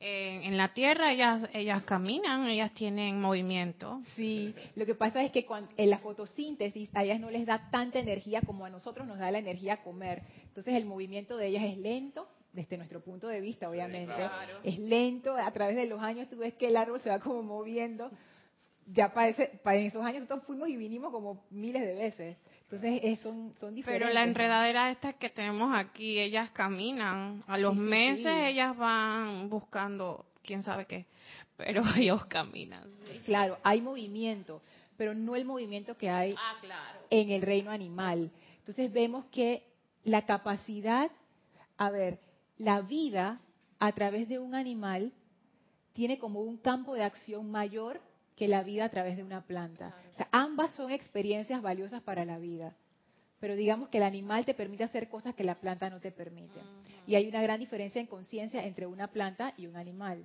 [0.00, 4.02] en la tierra ellas ellas caminan, ellas tienen movimiento.
[4.14, 7.70] Sí, lo que pasa es que cuando, en la fotosíntesis a ellas no les da
[7.70, 10.22] tanta energía como a nosotros nos da la energía comer.
[10.46, 14.28] Entonces el movimiento de ellas es lento, desde nuestro punto de vista, obviamente.
[14.62, 17.42] Es lento, a través de los años tú ves que el árbol se va como
[17.42, 18.10] moviendo
[18.86, 22.36] ya para, esos años nosotros fuimos y vinimos como miles de veces.
[22.62, 24.06] Entonces son, son diferentes.
[24.06, 27.42] Pero la enredadera esta que tenemos aquí, ellas caminan.
[27.46, 31.06] A los meses ellas van buscando quién sabe qué,
[31.56, 32.90] pero ellos caminan.
[33.24, 34.60] Claro, hay movimiento,
[34.96, 36.56] pero no el movimiento que hay ah,
[37.10, 38.30] en el reino animal.
[38.58, 39.62] Entonces vemos que
[40.04, 41.10] la capacidad,
[41.78, 42.18] a ver,
[42.58, 43.40] la vida
[43.78, 45.12] a través de un animal
[45.92, 48.00] tiene como un campo de acción mayor
[48.36, 49.94] que la vida a través de una planta.
[50.12, 52.74] O sea, ambas son experiencias valiosas para la vida.
[53.40, 56.60] Pero digamos que el animal te permite hacer cosas que la planta no te permite.
[57.06, 60.24] Y hay una gran diferencia en conciencia entre una planta y un animal.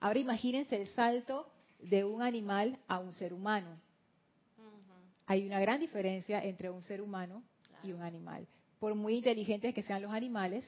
[0.00, 1.50] Ahora imagínense el salto
[1.80, 3.80] de un animal a un ser humano.
[5.26, 7.42] Hay una gran diferencia entre un ser humano
[7.82, 8.46] y un animal.
[8.78, 10.64] Por muy inteligentes que sean los animales,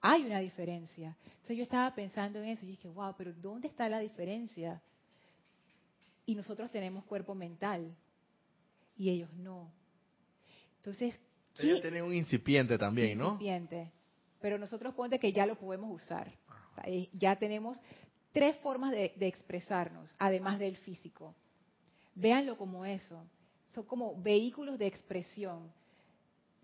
[0.00, 1.16] hay una diferencia.
[1.24, 4.80] Entonces yo estaba pensando en eso y dije, wow, pero ¿dónde está la diferencia?
[6.28, 7.96] Y nosotros tenemos cuerpo mental
[8.98, 9.72] y ellos no.
[10.76, 11.18] Entonces,
[11.58, 13.28] ellos tienen un incipiente también, ¿no?
[13.28, 13.90] Incipiente.
[14.38, 16.30] Pero nosotros ponte que ya lo podemos usar.
[16.84, 17.80] Eh, ya tenemos
[18.30, 21.34] tres formas de, expresarnos, además del físico.
[22.14, 23.24] Véanlo como eso.
[23.70, 25.72] Son como vehículos de expresión.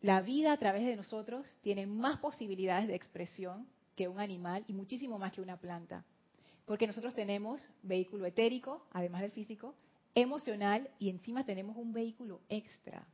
[0.03, 4.74] La vida a través de nosotros tiene más posibilidades de expresión que un animal y
[4.74, 6.05] muchísimo más que una planta.
[6.64, 9.74] Porque nosotros tenemos vehículo etérico, además del físico,
[10.14, 13.07] emocional y encima tenemos un vehículo extra.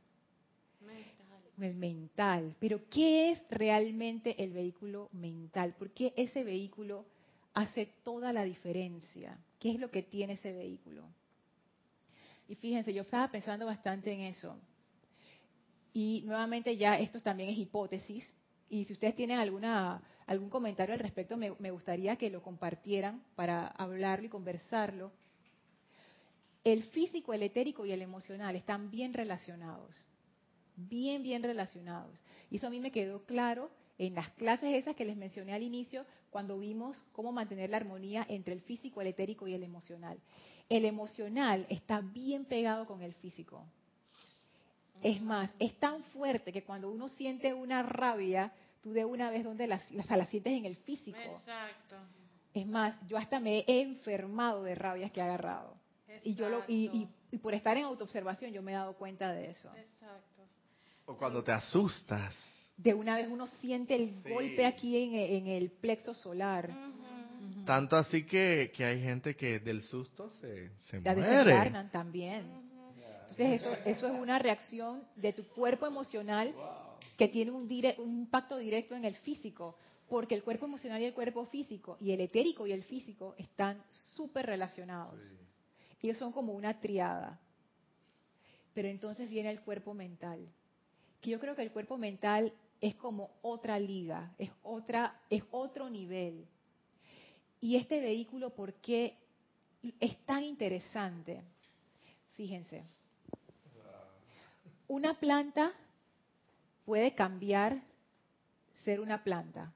[0.79, 1.11] Mental.
[1.59, 2.55] El mental.
[2.59, 5.75] Pero ¿qué es realmente el vehículo mental?
[5.77, 7.05] ¿Por qué ese vehículo
[7.53, 9.37] hace toda la diferencia?
[9.59, 11.03] ¿Qué es lo que tiene ese vehículo?
[12.47, 14.57] Y fíjense, yo estaba pensando bastante en eso.
[15.93, 18.33] Y nuevamente ya esto también es hipótesis.
[18.69, 23.23] Y si ustedes tienen alguna algún comentario al respecto, me, me gustaría que lo compartieran
[23.35, 25.11] para hablarlo y conversarlo.
[26.63, 30.05] El físico, el etérico y el emocional están bien relacionados,
[30.75, 32.21] bien, bien relacionados.
[32.49, 35.61] Y eso a mí me quedó claro en las clases esas que les mencioné al
[35.61, 40.17] inicio, cuando vimos cómo mantener la armonía entre el físico, el etérico y el emocional.
[40.69, 43.63] El emocional está bien pegado con el físico.
[45.03, 49.43] Es más, es tan fuerte que cuando uno siente una rabia, tú de una vez
[49.43, 51.17] donde las, las, sientes en el físico.
[51.17, 51.95] Exacto.
[52.53, 55.75] Es más, yo hasta me he enfermado de rabias que he agarrado.
[56.23, 59.51] Y yo lo, y, y, por estar en autoobservación yo me he dado cuenta de
[59.51, 59.71] eso.
[59.77, 60.43] Exacto.
[61.05, 62.35] O cuando te asustas.
[62.75, 66.69] De una vez uno siente el golpe aquí en, en, el plexo solar.
[67.65, 71.71] Tanto así que, que, hay gente que del susto se, se la muere.
[71.91, 72.45] también.
[73.21, 76.53] Entonces eso, eso es una reacción de tu cuerpo emocional
[77.17, 81.13] que tiene un, un impacto directo en el físico, porque el cuerpo emocional y el
[81.13, 85.21] cuerpo físico, y el etérico y el físico, están súper relacionados.
[86.01, 87.39] Ellos son como una triada.
[88.73, 90.47] Pero entonces viene el cuerpo mental,
[91.21, 95.89] que yo creo que el cuerpo mental es como otra liga, es otra, es otro
[95.89, 96.47] nivel.
[97.59, 99.17] Y este vehículo, ¿por qué
[99.99, 101.43] es tan interesante?
[102.33, 102.83] Fíjense,
[104.87, 105.71] una planta
[106.85, 107.81] puede cambiar
[108.83, 109.71] ser una planta.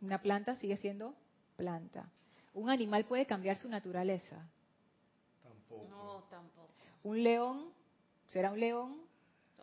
[0.00, 1.14] Una planta sigue siendo
[1.56, 2.08] planta.
[2.54, 4.48] Un animal puede cambiar su naturaleza.
[5.42, 5.88] Tampoco.
[5.88, 6.72] No, tampoco.
[7.02, 7.72] Un león
[8.28, 9.08] será un león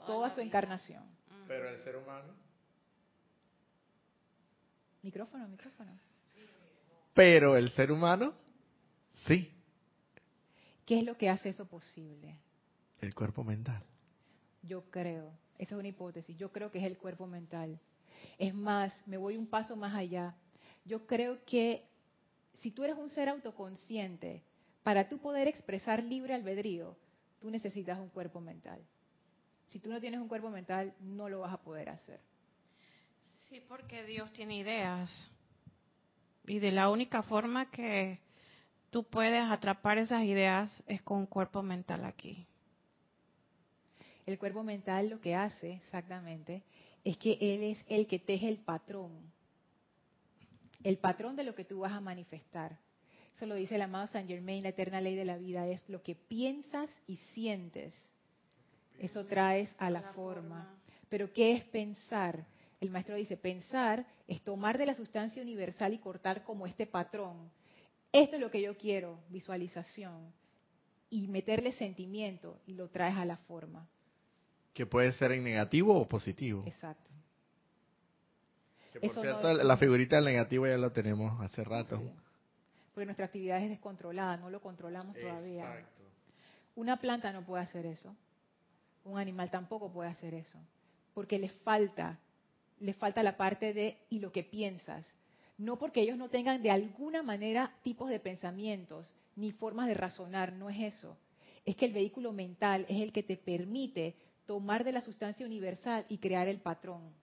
[0.05, 1.03] toda, su encarnación.
[1.47, 2.33] Pero el ser humano.
[5.01, 5.91] Micrófono, micrófono.
[7.13, 8.33] Pero el ser humano,
[9.25, 9.51] sí.
[10.85, 12.37] ¿Qué es lo que hace eso posible?
[12.99, 13.83] El cuerpo mental.
[14.67, 17.79] Yo creo, esa es una hipótesis, yo creo que es el cuerpo mental.
[18.37, 20.35] Es más, me voy un paso más allá.
[20.85, 21.87] Yo creo que
[22.61, 24.43] si tú eres un ser autoconsciente,
[24.83, 26.95] para tú poder expresar libre albedrío,
[27.39, 28.79] tú necesitas un cuerpo mental.
[29.67, 32.19] Si tú no tienes un cuerpo mental, no lo vas a poder hacer.
[33.49, 35.29] Sí, porque Dios tiene ideas.
[36.45, 38.19] Y de la única forma que
[38.91, 42.47] tú puedes atrapar esas ideas es con un cuerpo mental aquí.
[44.25, 46.63] El cuerpo mental lo que hace exactamente
[47.03, 49.11] es que él es el que teje el patrón.
[50.83, 52.77] El patrón de lo que tú vas a manifestar.
[53.35, 56.01] Eso lo dice el amado Saint Germain, la eterna ley de la vida es lo
[56.01, 57.93] que piensas y sientes.
[58.97, 60.73] Eso traes a la forma.
[61.09, 62.45] Pero ¿qué es pensar?
[62.79, 67.51] El maestro dice, pensar es tomar de la sustancia universal y cortar como este patrón.
[68.11, 70.33] Esto es lo que yo quiero, visualización.
[71.09, 73.87] Y meterle sentimiento y lo traes a la forma.
[74.75, 76.63] Que puede ser en negativo o positivo.
[76.67, 77.09] Exacto.
[79.01, 81.97] por cierto, la figurita del negativo ya lo tenemos hace rato.
[82.93, 85.63] Porque nuestra actividad es descontrolada, no lo controlamos todavía.
[85.63, 86.03] Exacto.
[86.75, 88.13] Una planta no puede hacer eso.
[89.05, 90.59] Un animal tampoco puede hacer eso.
[91.13, 92.19] Porque le falta,
[92.81, 95.07] le falta la parte de y lo que piensas.
[95.57, 100.51] No porque ellos no tengan de alguna manera tipos de pensamientos ni formas de razonar,
[100.51, 101.17] no es eso.
[101.65, 106.05] Es que el vehículo mental es el que te permite tomar de la sustancia universal
[106.09, 107.13] y crear el patrón.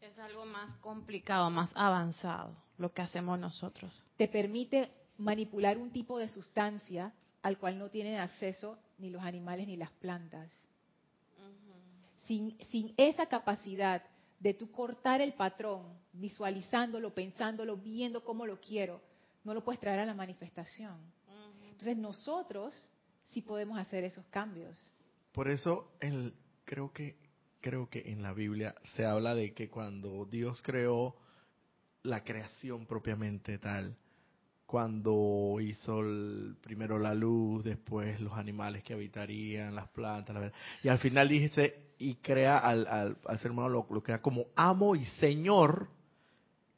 [0.00, 3.92] Es algo más complicado, más avanzado, lo que hacemos nosotros.
[4.16, 9.66] Te permite manipular un tipo de sustancia al cual no tienen acceso ni los animales
[9.66, 10.50] ni las plantas.
[12.26, 14.02] sin, sin esa capacidad
[14.38, 19.00] de tú cortar el patrón, visualizándolo, pensándolo, viendo cómo lo quiero,
[19.44, 20.98] no lo puedes traer a la manifestación.
[21.70, 22.88] Entonces nosotros
[23.24, 24.78] sí podemos hacer esos cambios.
[25.32, 27.16] Por eso el, creo que
[27.62, 31.16] creo que en la Biblia se habla de que cuando Dios creó
[32.02, 33.96] la creación propiamente tal,
[34.66, 40.52] cuando hizo el, primero la luz, después los animales que habitarían, las plantas,
[40.82, 44.96] y al final dice, y crea al, al, ser humano, lo, lo, crea como amo
[44.96, 45.88] y señor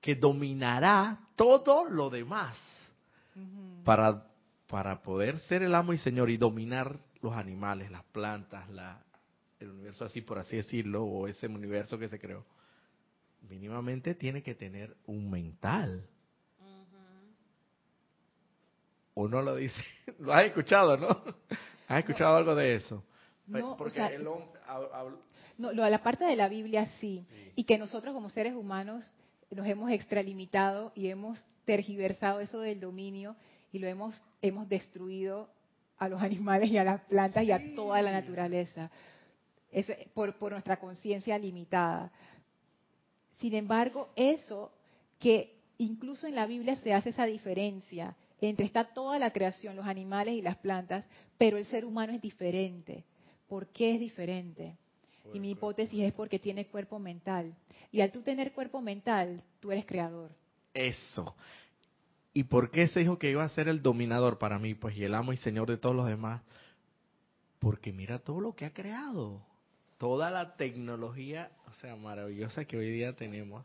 [0.00, 2.58] que dominará todo lo demás
[3.84, 4.26] para,
[4.68, 9.02] para poder ser el amo y señor y dominar los animales, las plantas, la,
[9.58, 12.44] el universo así por así decirlo, o ese universo que se creó,
[13.48, 16.06] mínimamente tiene que tener un mental.
[19.14, 19.80] ¿O no lo dice?
[20.18, 21.08] Lo has escuchado, ¿no?
[21.88, 23.04] ¿Has escuchado algo de eso?
[23.46, 28.54] No, Porque el no, la parte de la Biblia sí, y que nosotros como seres
[28.54, 29.14] humanos
[29.50, 33.36] nos hemos extralimitado y hemos tergiversado eso del dominio
[33.72, 35.48] y lo hemos, hemos destruido
[35.98, 38.90] a los animales y a las plantas y a toda la naturaleza.
[39.70, 42.12] Eso, por, por nuestra conciencia limitada.
[43.36, 44.72] Sin embargo, eso
[45.18, 49.86] que incluso en la Biblia se hace esa diferencia entre está toda la creación, los
[49.86, 51.06] animales y las plantas,
[51.38, 53.04] pero el ser humano es diferente.
[53.48, 54.76] ¿Por qué es diferente?
[55.32, 57.54] Y mi hipótesis es porque tiene cuerpo mental.
[57.90, 60.30] Y al tú tener cuerpo mental, tú eres creador.
[60.74, 61.34] Eso.
[62.36, 65.04] ¿Y por qué se dijo que iba a ser el dominador para mí, pues, y
[65.04, 66.42] el amo y señor de todos los demás?
[67.60, 69.40] Porque mira todo lo que ha creado.
[69.98, 73.64] Toda la tecnología, o sea, maravillosa que hoy día tenemos.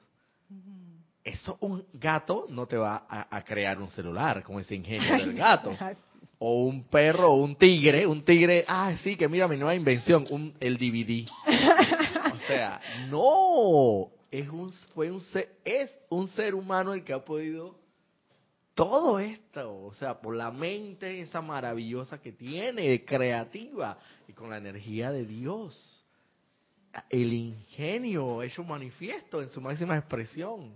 [1.23, 5.75] Eso un gato no te va a, crear un celular con ese ingenio del gato.
[6.37, 10.27] o un perro o un tigre, un tigre, ah, sí, que mira mi nueva invención,
[10.29, 11.27] un, el DVD.
[12.35, 15.21] o sea, no, es un, fue un
[15.65, 17.88] es un ser humano el que ha podido
[18.79, 24.55] todo esto, o sea, por la mente esa maravillosa que tiene, creativa, y con la
[24.55, 26.01] energía de Dios.
[27.09, 30.71] El ingenio hecho manifiesto en su máxima expresión.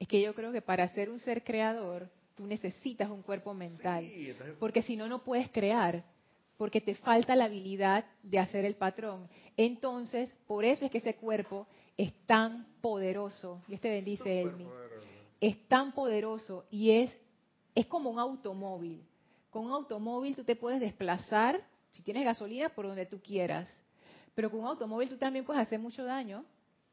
[0.00, 4.04] Es que yo creo que para ser un ser creador, tú necesitas un cuerpo mental,
[4.58, 6.02] porque si no, no puedes crear,
[6.56, 9.28] porque te falta la habilidad de hacer el patrón.
[9.56, 13.62] Entonces, por eso es que ese cuerpo es tan poderoso.
[13.68, 14.66] Y este bendice Elmi.
[15.40, 17.16] Es tan poderoso y es,
[17.74, 19.02] es como un automóvil.
[19.50, 21.60] Con un automóvil tú te puedes desplazar,
[21.92, 23.68] si tienes gasolina, por donde tú quieras.
[24.34, 26.44] Pero con un automóvil tú también puedes hacer mucho daño.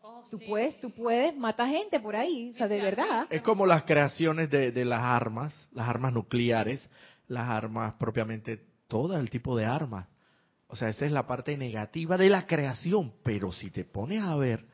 [0.02, 3.26] Oh, tú puedes, tú puedes matar gente por ahí, o sea, de verdad.
[3.32, 6.88] Es como las creaciones de, de las armas, las armas nucleares,
[7.28, 10.08] las armas propiamente, todo el tipo de armas.
[10.68, 13.14] O sea, esa es la parte negativa de la creación.
[13.24, 14.66] Pero si te pones a ver,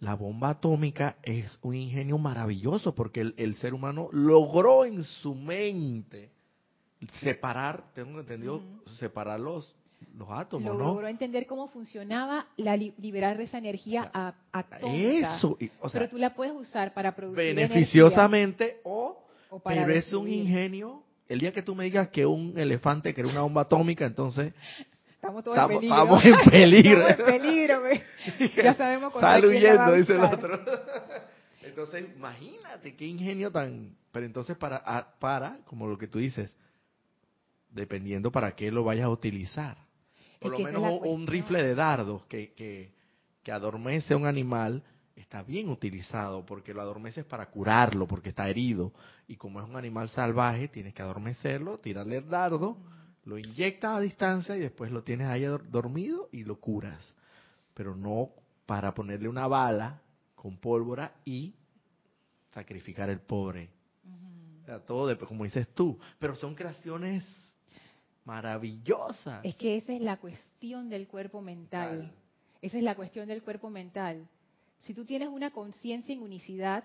[0.00, 5.34] la bomba atómica es un ingenio maravilloso porque el, el ser humano logró en su
[5.34, 6.30] mente
[7.20, 8.62] separar, tengo entendido,
[8.98, 9.74] separar los,
[10.16, 10.84] los átomos, ¿no?
[10.84, 15.36] Logró entender cómo funcionaba la liberar esa energía a, atómica.
[15.36, 15.58] Eso,
[15.92, 19.18] pero tú la puedes usar para producir beneficiosamente o,
[19.64, 21.02] pero es un ingenio.
[21.28, 24.54] El día que tú me digas que un elefante crea una bomba atómica, entonces
[25.18, 25.96] estamos todos en peligro.
[25.98, 27.08] Estamos en peligro.
[27.08, 27.82] estamos en peligro,
[28.62, 30.60] ya sabemos Sal huyendo, dice el otro.
[31.62, 36.54] Entonces, imagínate qué ingenio tan, pero entonces para para como lo que tú dices,
[37.70, 39.76] dependiendo para qué lo vayas a utilizar.
[40.40, 42.92] Por lo menos un, rifle de dardos que, que,
[43.42, 44.82] que adormece a un animal
[45.14, 48.92] está bien utilizado porque lo adormeces para curarlo, porque está herido.
[49.26, 52.78] Y como es un animal salvaje, tienes que adormecerlo, tirarle el dardo,
[53.28, 57.12] lo inyectas a distancia y después lo tienes ahí dormido y lo curas.
[57.74, 58.30] Pero no
[58.64, 60.00] para ponerle una bala
[60.34, 61.54] con pólvora y
[62.52, 63.68] sacrificar el pobre.
[64.62, 65.98] O sea, todo, de, como dices tú.
[66.18, 67.22] Pero son creaciones
[68.24, 69.42] maravillosa.
[69.42, 72.10] Es que esa es la cuestión del cuerpo mental.
[72.62, 74.26] Esa es la cuestión del cuerpo mental.
[74.78, 76.82] Si tú tienes una conciencia en unicidad,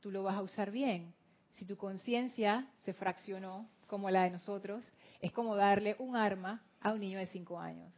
[0.00, 1.14] tú lo vas a usar bien.
[1.52, 4.84] Si tu conciencia se fraccionó, como la de nosotros,
[5.20, 7.92] es como darle un arma a un niño de 5 años.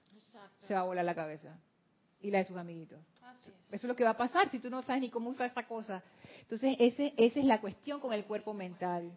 [0.66, 1.56] Se va a volar la cabeza.
[2.20, 2.98] Y la de sus amiguitos.
[3.68, 5.66] Eso es lo que va a pasar si tú no sabes ni cómo usar esta
[5.66, 6.02] cosa.
[6.40, 9.12] Entonces, ese, esa es la cuestión con el cuerpo mental.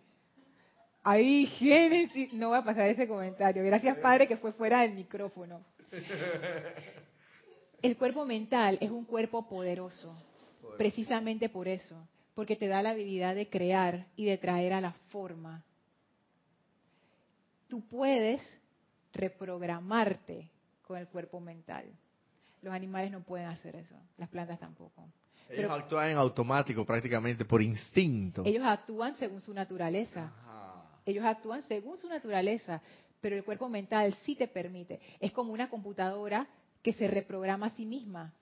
[1.03, 2.31] Ahí, Génesis.
[2.33, 3.63] No voy a pasar ese comentario.
[3.63, 5.63] Gracias, Padre, que fue fuera del micrófono.
[7.81, 10.15] El cuerpo mental es un cuerpo poderoso,
[10.77, 14.91] precisamente por eso, porque te da la habilidad de crear y de traer a la
[15.09, 15.63] forma.
[17.71, 18.41] Tú puedes
[19.13, 20.51] reprogramarte
[20.85, 21.85] con el cuerpo mental.
[22.61, 25.07] Los animales no pueden hacer eso, las plantas tampoco.
[25.49, 28.43] Ellos actúan en automático prácticamente, por instinto.
[28.43, 30.33] Ellos actúan según su naturaleza.
[31.05, 32.81] Ellos actúan según su naturaleza,
[33.21, 34.99] pero el cuerpo mental sí te permite.
[35.21, 36.45] Es como una computadora
[36.83, 38.33] que se reprograma a sí misma.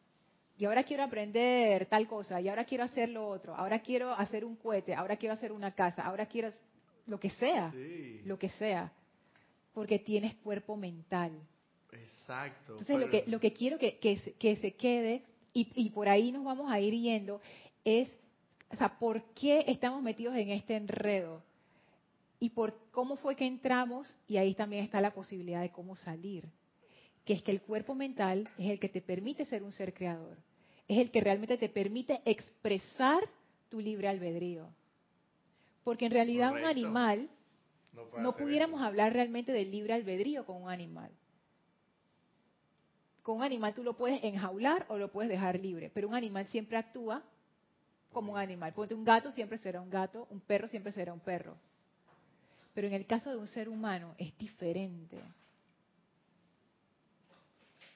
[0.57, 4.43] Y ahora quiero aprender tal cosa, y ahora quiero hacer lo otro, ahora quiero hacer
[4.43, 6.49] un cohete, ahora quiero hacer una casa, ahora quiero...
[7.05, 7.71] lo que sea,
[8.25, 8.91] lo que sea,
[9.73, 11.31] porque tienes cuerpo mental.
[11.91, 12.73] Exacto.
[12.73, 16.43] Entonces lo que, lo que quiero que, que, se quede, y, y por ahí nos
[16.43, 17.41] vamos a ir yendo,
[17.83, 18.09] es,
[18.71, 21.43] o sea, ¿por qué estamos metidos en este enredo?
[22.39, 26.45] Y por cómo fue que entramos, y ahí también está la posibilidad de cómo salir.
[27.25, 30.37] Que es que el cuerpo mental es el que te permite ser un ser creador.
[30.87, 33.23] Es el que realmente te permite expresar
[33.69, 34.69] tu libre albedrío.
[35.83, 37.29] Porque en realidad un animal,
[37.93, 41.11] no, pudiéramos hablar realmente del libre albedrío con un animal.
[43.23, 46.47] Con un animal tú lo puedes enjaular o lo puedes dejar libre, pero un animal
[46.47, 47.23] siempre actúa
[48.11, 48.73] como un animal.
[48.73, 51.55] Porque un gato siempre será un gato, un perro siempre será un perro.
[52.73, 55.19] Pero en el caso de un ser humano es diferente.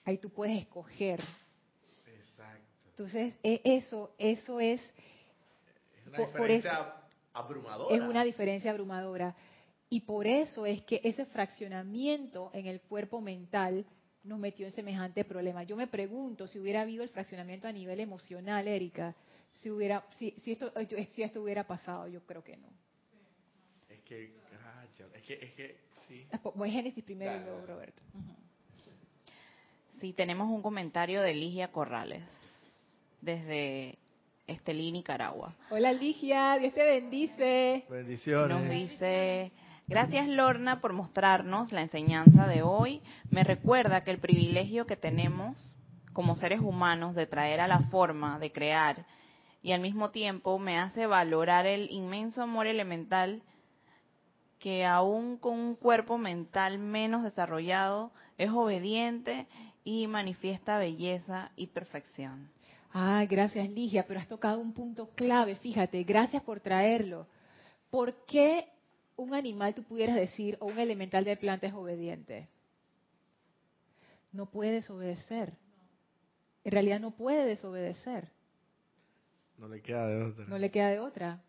[0.05, 1.21] Ahí tú puedes escoger.
[2.05, 2.67] Exacto.
[2.89, 4.81] Entonces, e, eso, eso es...
[5.95, 6.93] Es una diferencia
[7.33, 7.95] abrumadora.
[7.95, 9.35] Es una diferencia abrumadora.
[9.93, 13.85] Y por eso es que ese fraccionamiento en el cuerpo mental
[14.23, 15.61] nos metió en semejante problema.
[15.65, 19.13] Yo me pregunto si hubiera habido el fraccionamiento a nivel emocional, Erika,
[19.51, 20.73] si hubiera, si, si esto,
[21.13, 22.69] si esto hubiera pasado, yo creo que no.
[23.87, 24.33] Es que,
[25.13, 25.77] es que, es que
[26.07, 26.25] sí.
[26.55, 28.01] Voy Génesis primero y luego Roberto.
[29.99, 32.23] Sí, tenemos un comentario de Ligia Corrales
[33.21, 33.99] desde
[34.47, 35.53] Estelí, Nicaragua.
[35.69, 37.85] Hola Ligia, Dios te bendice.
[37.87, 38.57] Bendiciones.
[38.57, 39.51] Nos dice,
[39.87, 43.01] gracias Lorna por mostrarnos la enseñanza de hoy.
[43.29, 45.77] Me recuerda que el privilegio que tenemos
[46.13, 49.05] como seres humanos de traer a la forma, de crear,
[49.61, 53.41] y al mismo tiempo me hace valorar el inmenso amor elemental
[54.59, 59.47] que aún con un cuerpo mental menos desarrollado es obediente
[59.83, 62.49] y manifiesta belleza y perfección.
[62.93, 67.27] Ah, gracias Ligia, pero has tocado un punto clave, fíjate, gracias por traerlo.
[67.89, 68.67] ¿Por qué
[69.15, 72.47] un animal tú pudieras decir o un elemental de planta es obediente?
[74.31, 75.53] No puede desobedecer.
[76.63, 78.29] En realidad no puede desobedecer.
[79.57, 80.45] No le queda de otra.
[80.45, 81.41] No le queda de otra.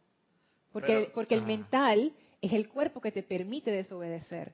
[0.72, 1.46] Porque, porque el ah.
[1.46, 2.12] mental
[2.42, 4.52] es el cuerpo que te permite desobedecer.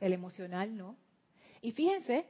[0.00, 0.96] El emocional no.
[1.62, 2.26] Y fíjense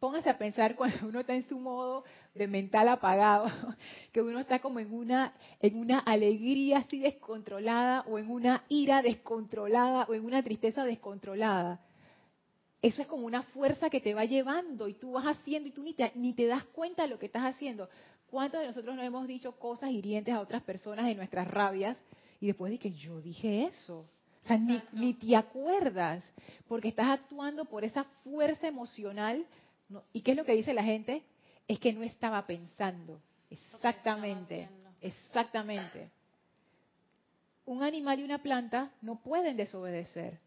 [0.00, 3.46] póngase a pensar cuando uno está en su modo de mental apagado,
[4.12, 9.02] que uno está como en una, en una alegría así descontrolada, o en una ira
[9.02, 11.80] descontrolada, o en una tristeza descontrolada.
[12.82, 15.82] Eso es como una fuerza que te va llevando y tú vas haciendo y tú
[15.82, 17.90] ni te, ni te das cuenta de lo que estás haciendo.
[18.30, 22.02] ¿Cuántos de nosotros no hemos dicho cosas hirientes a otras personas en nuestras rabias
[22.40, 24.06] y después de que yo dije eso?
[24.42, 26.24] O sea, ni, ni, te acuerdas,
[26.66, 29.44] porque estás actuando por esa fuerza emocional
[30.12, 31.22] ¿Y qué es lo que dice la gente?
[31.66, 33.20] Es que no estaba pensando.
[33.50, 34.68] Exactamente,
[35.00, 36.10] exactamente.
[37.66, 40.38] Un animal y una planta no pueden desobedecer.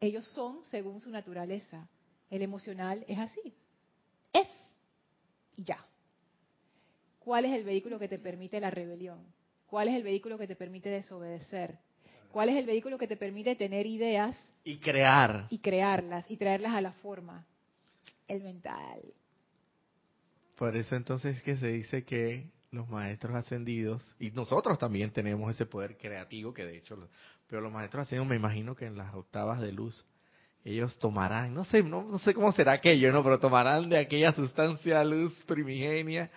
[0.00, 1.88] Ellos son según su naturaleza.
[2.30, 3.54] El emocional es así.
[4.32, 4.48] Es.
[5.56, 5.84] Y ya.
[7.20, 9.24] ¿Cuál es el vehículo que te permite la rebelión?
[9.66, 11.78] ¿Cuál es el vehículo que te permite desobedecer?
[12.32, 14.36] ¿Cuál es el vehículo que te permite tener ideas?
[14.64, 15.46] Y crear.
[15.50, 17.46] Y crearlas y traerlas a la forma
[18.28, 19.00] el mental.
[20.56, 25.66] Por eso entonces que se dice que los maestros ascendidos, y nosotros también tenemos ese
[25.66, 26.96] poder creativo, que de hecho,
[27.46, 30.04] pero los maestros ascendidos me imagino que en las octavas de luz,
[30.64, 33.22] ellos tomarán, no sé, no, sé cómo será aquello, ¿no?
[33.22, 36.30] Pero tomarán de aquella sustancia luz primigenia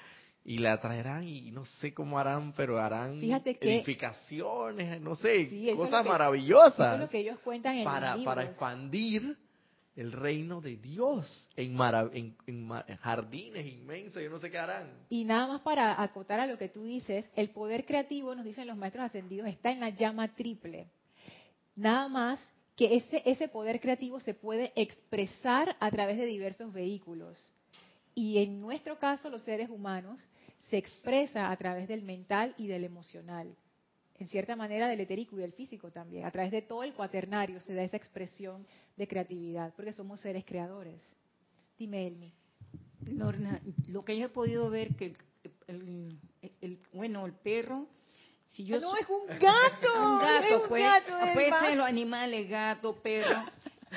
[0.46, 6.94] y la traerán y no sé cómo harán, pero harán edificaciones, no sé, cosas maravillosas.
[6.94, 9.36] Eso es lo que ellos cuentan en para, para expandir
[10.00, 11.78] el reino de Dios en,
[13.02, 14.89] jardines inmensos, yo no sé qué harán.
[15.10, 18.66] Y nada más para acotar a lo que tú dices, el poder creativo, nos dicen
[18.66, 20.88] los maestros ascendidos, está en la llama triple.
[21.76, 22.39] Nada más
[22.78, 27.52] que ese, ese poder creativo se puede expresar a través de diversos vehículos.
[28.16, 30.26] Y en nuestro caso, los seres humanos,
[30.70, 33.54] se expresa a través del mental y del emocional
[34.20, 36.26] en cierta manera del etérico y del físico también.
[36.26, 38.68] A través de todo el cuaternario se da esa expresión
[38.98, 41.02] de creatividad, porque somos seres creadores.
[41.78, 42.34] Dime, Elmi.
[43.06, 45.16] Lorna, lo que yo he podido ver que
[45.68, 47.88] el, bueno, el perro,
[48.48, 50.84] si yo no es un gato, un gato, pues,
[51.34, 53.46] puede ser los animales, gato, perro,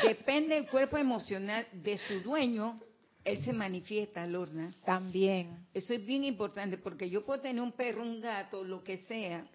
[0.02, 2.80] depende del cuerpo emocional de su dueño
[3.24, 4.74] él se manifiesta, Lorna.
[4.84, 5.66] También.
[5.74, 9.46] Eso es bien importante porque yo puedo tener un perro, un gato, lo que sea.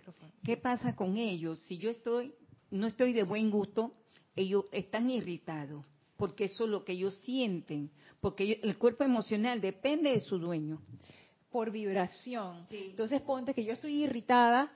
[0.44, 1.60] ¿Qué pasa con ellos?
[1.68, 2.34] Si yo estoy,
[2.72, 3.94] no estoy de buen gusto,
[4.36, 5.86] ellos están irritados
[6.18, 10.82] porque eso es lo que ellos sienten, porque el cuerpo emocional depende de su dueño.
[11.52, 12.66] Por vibración.
[12.70, 14.72] Entonces ponte que yo estoy irritada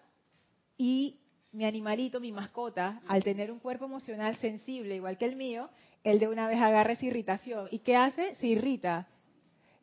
[0.78, 1.20] y
[1.52, 5.70] mi animalito, mi mascota, al tener un cuerpo emocional sensible igual que el mío,
[6.04, 7.68] él de una vez agarra esa irritación.
[7.72, 8.36] ¿Y qué hace?
[8.36, 9.08] Se irrita.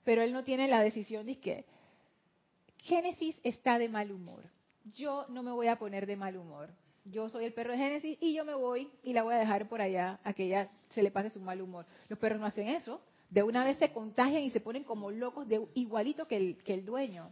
[0.04, 1.64] Pero él no tiene la decisión de que
[2.78, 4.44] Génesis está de mal humor.
[4.94, 6.70] Yo no me voy a poner de mal humor.
[7.04, 9.68] Yo soy el perro de Génesis y yo me voy y la voy a dejar
[9.68, 11.86] por allá a que ella se le pase su mal humor.
[12.08, 13.00] Los perros no hacen eso.
[13.30, 16.74] De una vez se contagian y se ponen como locos, de, igualito que el, que
[16.74, 17.30] el dueño.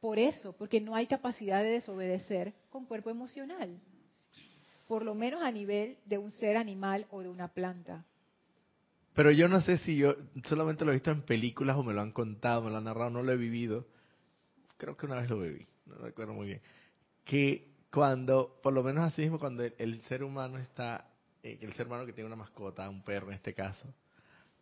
[0.00, 3.78] Por eso, porque no hay capacidad de desobedecer con cuerpo emocional.
[4.90, 8.04] Por lo menos a nivel de un ser animal o de una planta.
[9.14, 12.00] Pero yo no sé si yo solamente lo he visto en películas o me lo
[12.00, 13.86] han contado, me lo han narrado, no lo he vivido.
[14.78, 16.60] Creo que una vez lo viví, no recuerdo muy bien.
[17.24, 21.06] Que cuando, por lo menos así mismo, cuando el, ser humano está,
[21.44, 23.94] eh, el ser humano que tiene una mascota, un perro en este caso,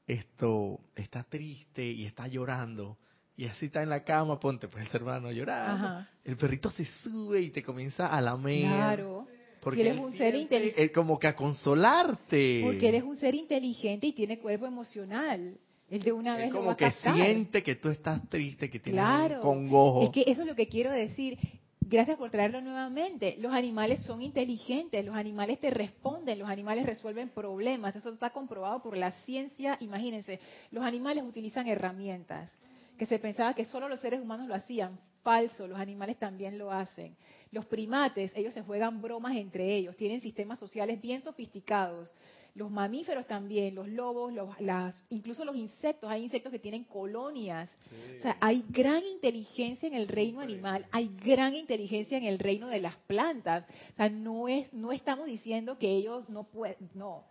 [0.06, 2.98] esto está triste y está llorando,
[3.34, 6.84] y así está en la cama, ponte pues el ser humano llorando, el perrito se
[6.84, 8.66] sube y te comienza a lamer.
[8.66, 9.27] Claro.
[9.76, 10.92] Porque eres un ser inteligente.
[10.92, 12.62] Como que a consolarte.
[12.64, 15.58] Porque eres un ser inteligente y tiene cuerpo emocional.
[15.90, 20.02] Él de una vez como que siente que tú estás triste, que tienes un congojo.
[20.04, 21.38] Es que eso es lo que quiero decir.
[21.80, 23.36] Gracias por traerlo nuevamente.
[23.38, 27.96] Los animales son inteligentes, los animales te responden, los animales resuelven problemas.
[27.96, 29.78] Eso está comprobado por la ciencia.
[29.80, 30.38] Imagínense,
[30.70, 32.52] los animales utilizan herramientas
[32.98, 34.98] que se pensaba que solo los seres humanos lo hacían.
[35.28, 37.14] Falso, los animales también lo hacen.
[37.52, 42.14] Los primates, ellos se juegan bromas entre ellos, tienen sistemas sociales bien sofisticados.
[42.54, 47.70] Los mamíferos también, los lobos, las, incluso los insectos, hay insectos que tienen colonias.
[48.16, 52.68] O sea, hay gran inteligencia en el reino animal, hay gran inteligencia en el reino
[52.68, 53.66] de las plantas.
[53.92, 57.24] O sea, no, es, no estamos diciendo que ellos no pueden, no.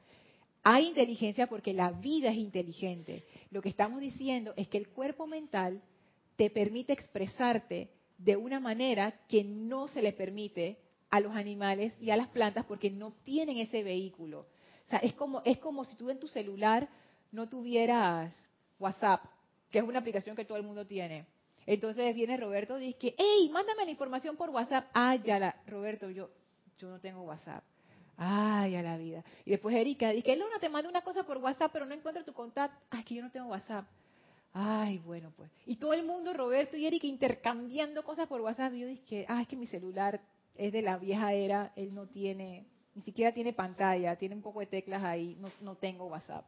[0.62, 3.26] Hay inteligencia porque la vida es inteligente.
[3.50, 5.82] Lo que estamos diciendo es que el cuerpo mental
[6.38, 10.78] te permite expresarte de una manera que no se le permite
[11.10, 14.48] a los animales y a las plantas porque no tienen ese vehículo.
[14.86, 16.88] O sea, es como, es como si tú en tu celular
[17.32, 18.34] no tuvieras
[18.80, 19.24] WhatsApp,
[19.70, 21.26] que es una aplicación que todo el mundo tiene.
[21.66, 24.88] Entonces viene Roberto y dice, hey, mándame la información por WhatsApp.
[24.94, 26.30] Ah, ya la, Roberto, yo,
[26.78, 27.64] yo no tengo WhatsApp.
[28.16, 29.24] Ay, a la vida.
[29.46, 32.34] Y después Erika dice, no, te mando una cosa por WhatsApp, pero no encuentro tu
[32.34, 32.78] contacto.
[32.90, 33.86] Ay, que yo no tengo WhatsApp.
[34.60, 35.52] Ay, bueno, pues.
[35.68, 38.74] Y todo el mundo, Roberto y Erika, intercambiando cosas por WhatsApp.
[38.74, 40.20] Yo dije, ay, es que mi celular
[40.56, 44.60] es de la vieja era, él no tiene, ni siquiera tiene pantalla, tiene un poco
[44.60, 46.44] de teclas ahí, no, no tengo WhatsApp.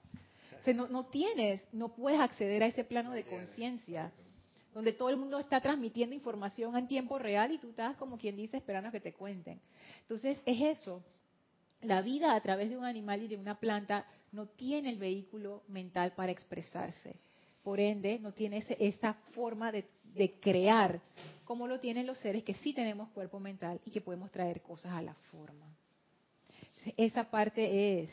[0.59, 4.11] O sea, no, no tienes, no puedes acceder a ese plano de conciencia,
[4.73, 8.35] donde todo el mundo está transmitiendo información en tiempo real y tú estás como quien
[8.35, 9.61] dice esperando a que te cuenten.
[10.01, 11.03] Entonces, es eso.
[11.81, 15.61] La vida a través de un animal y de una planta no tiene el vehículo
[15.67, 17.15] mental para expresarse
[17.63, 19.85] por ende no tiene esa forma de,
[20.41, 21.01] crear
[21.45, 24.93] como lo tienen los seres que sí tenemos cuerpo mental y que podemos traer cosas
[24.93, 25.65] a la forma.
[26.97, 28.11] Esa parte es,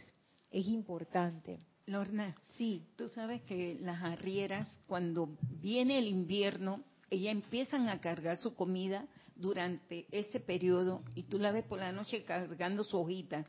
[0.51, 1.59] es importante.
[1.86, 8.38] Lorna, sí, tú sabes que las arrieras, cuando viene el invierno, ellas empiezan a cargar
[8.38, 13.47] su comida durante ese periodo y tú la ves por la noche cargando su hojita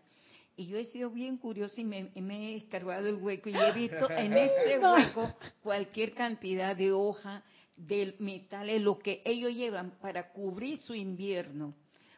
[0.58, 4.10] y yo he sido bien curiosa y me, he escarbado el hueco y he visto
[4.12, 5.32] en ese hueco
[5.62, 7.43] cualquier cantidad de hoja,
[7.76, 11.76] de metales, lo que ellos llevan para cubrir su invierno,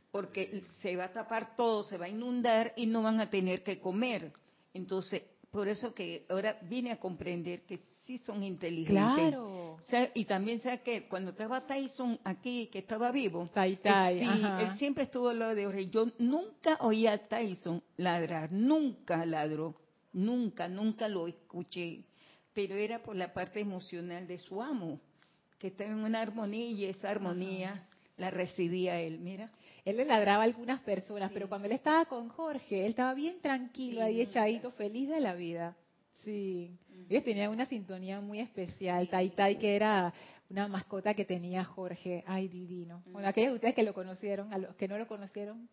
[0.10, 3.62] porque se va a tapar todo, se va a inundar y no van a tener
[3.62, 4.32] que comer.
[4.74, 5.22] Entonces,
[5.52, 9.30] por eso que ahora vine a comprender que sí son inteligentes.
[9.30, 9.78] Claro.
[10.14, 15.30] y también sé que cuando estaba Tyson aquí, que estaba vivo, él, él siempre estuvo
[15.30, 15.88] al lado de Jorge.
[15.88, 19.76] Yo nunca oí a Tyson ladrar, nunca ladró,
[20.14, 22.04] nunca, nunca lo escuché.
[22.54, 25.00] Pero era por la parte emocional de su amo,
[25.58, 27.88] que estaba en una armonía y esa armonía
[28.18, 29.52] la recibía él, mira.
[29.86, 33.40] Él le ladraba a algunas personas, pero cuando él estaba con Jorge, él estaba bien
[33.42, 35.76] tranquilo, ahí echadito, feliz de la vida.
[36.24, 36.72] Sí.
[37.10, 39.08] Él tenía una sintonía muy especial.
[39.10, 40.14] Tai Tai, que era
[40.50, 42.24] una mascota que tenía Jorge.
[42.28, 43.04] Ay, divino.
[43.08, 45.70] Bueno, aquellos de ustedes que lo conocieron, a los que no lo conocieron,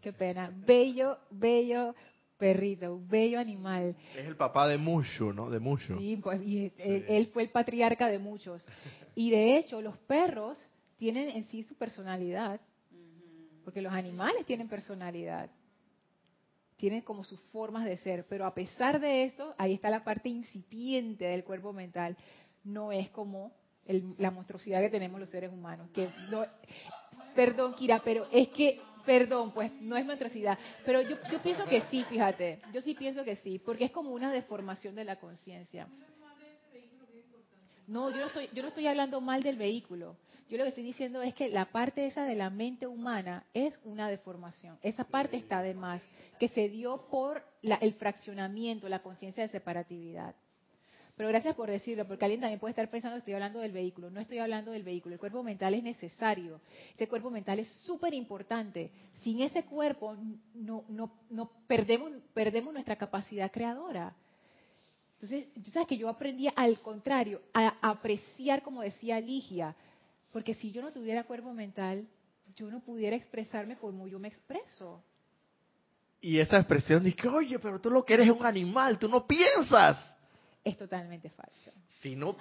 [0.00, 0.52] qué pena.
[0.66, 1.94] Bello, bello
[2.36, 3.96] perrito, bello animal.
[4.16, 5.50] Es el papá de Mushu, ¿no?
[5.50, 5.96] De Mushu.
[5.98, 8.66] Sí, pues Él, fue el patriarca de muchos.
[9.16, 10.58] Y de hecho, los perros
[10.96, 12.60] tienen en sí su personalidad,
[13.64, 15.50] porque los animales tienen personalidad,
[16.76, 20.28] tienen como sus formas de ser, pero a pesar de eso, ahí está la parte
[20.28, 22.16] incipiente del cuerpo mental,
[22.62, 23.52] no es como
[24.18, 26.44] la monstruosidad que tenemos los seres humanos, que no,
[27.34, 31.82] perdón Kira, pero es que perdón, pues no es monstruosidad, pero yo, yo pienso que
[31.90, 35.88] sí, fíjate, yo sí pienso que sí, porque es como una deformación de la conciencia.
[37.86, 40.16] No, yo no estoy, yo no estoy hablando mal del vehículo.
[40.48, 43.80] Yo lo que estoy diciendo es que la parte esa de la mente humana es
[43.84, 44.78] una deformación.
[44.82, 46.02] Esa parte está de más,
[46.38, 50.34] que se dio por el fraccionamiento, la conciencia de separatividad.
[51.16, 54.10] Pero gracias por decirlo, porque alguien también puede estar pensando, estoy hablando del vehículo.
[54.10, 55.14] No estoy hablando del vehículo.
[55.14, 56.60] El cuerpo mental es necesario.
[56.92, 58.90] Ese cuerpo mental es súper importante.
[59.22, 60.16] Sin ese cuerpo
[60.54, 64.12] no, no, no perdemos, perdemos nuestra capacidad creadora.
[65.20, 69.76] Entonces, sabes que yo aprendí al contrario, a apreciar, como decía Ligia,
[70.34, 72.08] porque si yo no tuviera cuerpo mental,
[72.56, 75.00] yo no pudiera expresarme como yo me expreso.
[76.20, 79.28] Y esa expresión dice, oye, pero tú lo que eres es un animal, tú no
[79.28, 79.96] piensas.
[80.64, 81.70] Es totalmente falso.
[82.00, 82.36] Si no...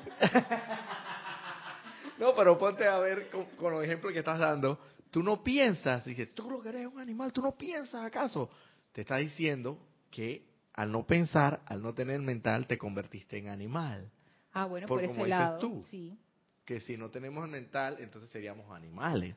[2.17, 4.79] no, pero ponte a ver con, con los ejemplos que estás dando.
[5.11, 8.49] Tú no piensas, dice, tú lo que eres es un animal, tú no piensas acaso.
[8.91, 9.77] Te está diciendo
[10.09, 14.09] que al no pensar, al no tener mental, te convertiste en animal.
[14.51, 15.79] Ah, bueno, por, ese lado, tú.
[15.91, 16.17] sí
[16.65, 19.35] que si no tenemos mental, entonces seríamos animales.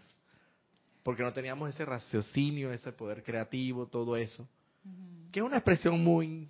[1.02, 4.48] Porque no teníamos ese raciocinio, ese poder creativo, todo eso.
[5.32, 6.48] Que es una expresión muy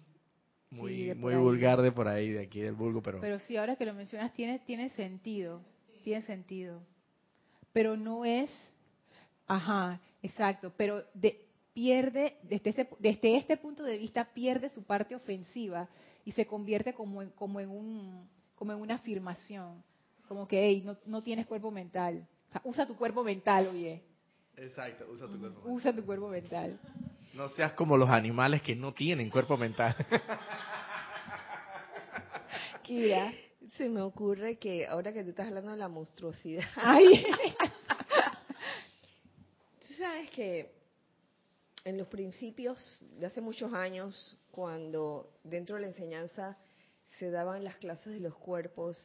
[0.70, 3.20] muy muy vulgar de por ahí, de aquí del vulgo, pero...
[3.20, 5.62] Pero sí, ahora que lo mencionas, tiene, tiene sentido,
[6.02, 6.82] tiene sentido.
[7.72, 8.50] Pero no es...
[9.46, 15.88] Ajá, exacto, pero de, pierde, desde, desde este punto de vista, pierde su parte ofensiva
[16.24, 19.84] y se convierte como en, como en, un, como en una afirmación
[20.26, 22.26] como que, hey, no, no tienes cuerpo mental.
[22.48, 24.02] O sea, usa tu cuerpo mental, oye.
[24.56, 25.72] Exacto, usa tu cuerpo mental.
[25.72, 26.78] Usa tu cuerpo mental.
[27.34, 29.94] No seas como los animales que no tienen cuerpo mental.
[32.82, 33.32] Kira,
[33.76, 36.64] se me ocurre que ahora que tú estás hablando de la monstruosidad.
[36.76, 37.26] Ay.
[39.86, 40.72] tú sabes que
[41.84, 46.56] en los principios de hace muchos años, cuando dentro de la enseñanza
[47.18, 48.98] se daban las clases de los cuerpos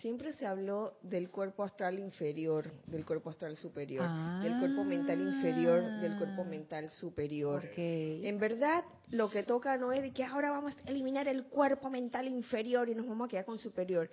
[0.00, 4.08] Siempre se habló del cuerpo astral inferior, del cuerpo astral superior,
[4.42, 6.48] del cuerpo mental inferior, del cuerpo ah.
[6.48, 7.64] mental superior.
[7.76, 11.90] En verdad, lo que toca no es de que ahora vamos a eliminar el cuerpo
[11.90, 14.08] mental inferior y nos vamos a quedar con superior.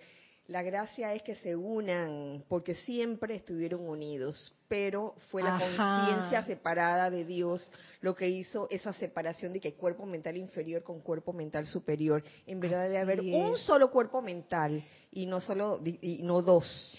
[0.47, 7.09] La gracia es que se unan, porque siempre estuvieron unidos, pero fue la conciencia separada
[7.09, 7.71] de Dios
[8.01, 12.23] lo que hizo esa separación de que cuerpo mental inferior con cuerpo mental superior.
[12.45, 16.95] En verdad debe haber un solo cuerpo mental y no solo y no dos.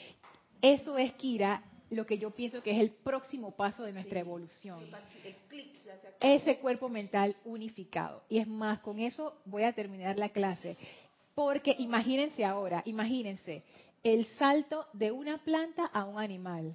[0.61, 4.81] Eso es Kira, lo que yo pienso que es el próximo paso de nuestra evolución.
[6.19, 8.25] Ese cuerpo mental unificado.
[8.29, 10.77] Y es más, con eso voy a terminar la clase.
[11.37, 13.63] Porque imagínense ahora, imagínense,
[14.03, 16.75] el salto de una planta a un animal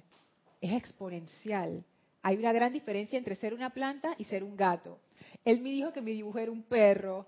[0.60, 1.84] es exponencial.
[2.22, 5.00] Hay una gran diferencia entre ser una planta y ser un gato.
[5.44, 7.26] Él me dijo que mi dibujo era un perro.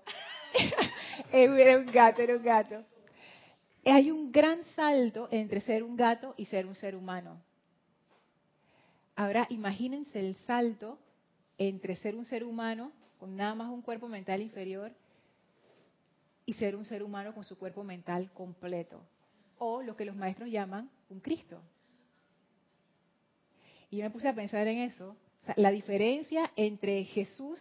[1.33, 2.85] era un gato, era un gato.
[3.83, 7.41] Hay un gran salto entre ser un gato y ser un ser humano.
[9.17, 10.97] Ahora imagínense el salto
[11.57, 14.93] entre ser un ser humano con nada más un cuerpo mental inferior
[16.45, 19.01] y ser un ser humano con su cuerpo mental completo.
[19.57, 21.61] O lo que los maestros llaman un Cristo.
[23.89, 25.15] Y yo me puse a pensar en eso.
[25.55, 27.59] la diferencia entre Jesús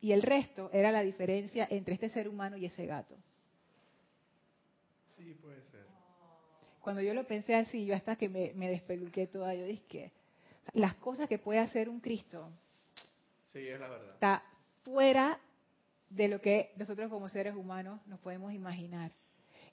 [0.00, 3.16] y el resto era la diferencia entre este ser humano y ese gato.
[5.16, 5.86] Sí, puede ser.
[6.80, 10.12] Cuando yo lo pensé así, yo hasta que me, me despeluqué toda, yo dije que
[10.72, 12.50] las cosas que puede hacer un Cristo
[13.46, 14.14] sí, es la verdad.
[14.14, 14.42] está
[14.82, 15.40] fuera
[16.14, 19.12] de lo que nosotros como seres humanos nos podemos imaginar.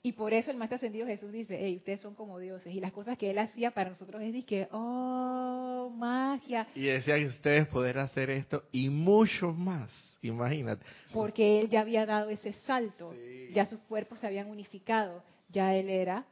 [0.04, 2.74] Y por eso el Maestro Ascendido Jesús dice, hey, ustedes son como dioses.
[2.74, 6.66] Y las cosas que Él hacía para nosotros es que, oh, magia.
[6.74, 10.84] Y decía que ustedes poder hacer esto y mucho más, imagínate.
[11.12, 13.14] Porque Él ya había dado ese salto,
[13.52, 16.26] ya sus cuerpos se habían unificado, ya Él era,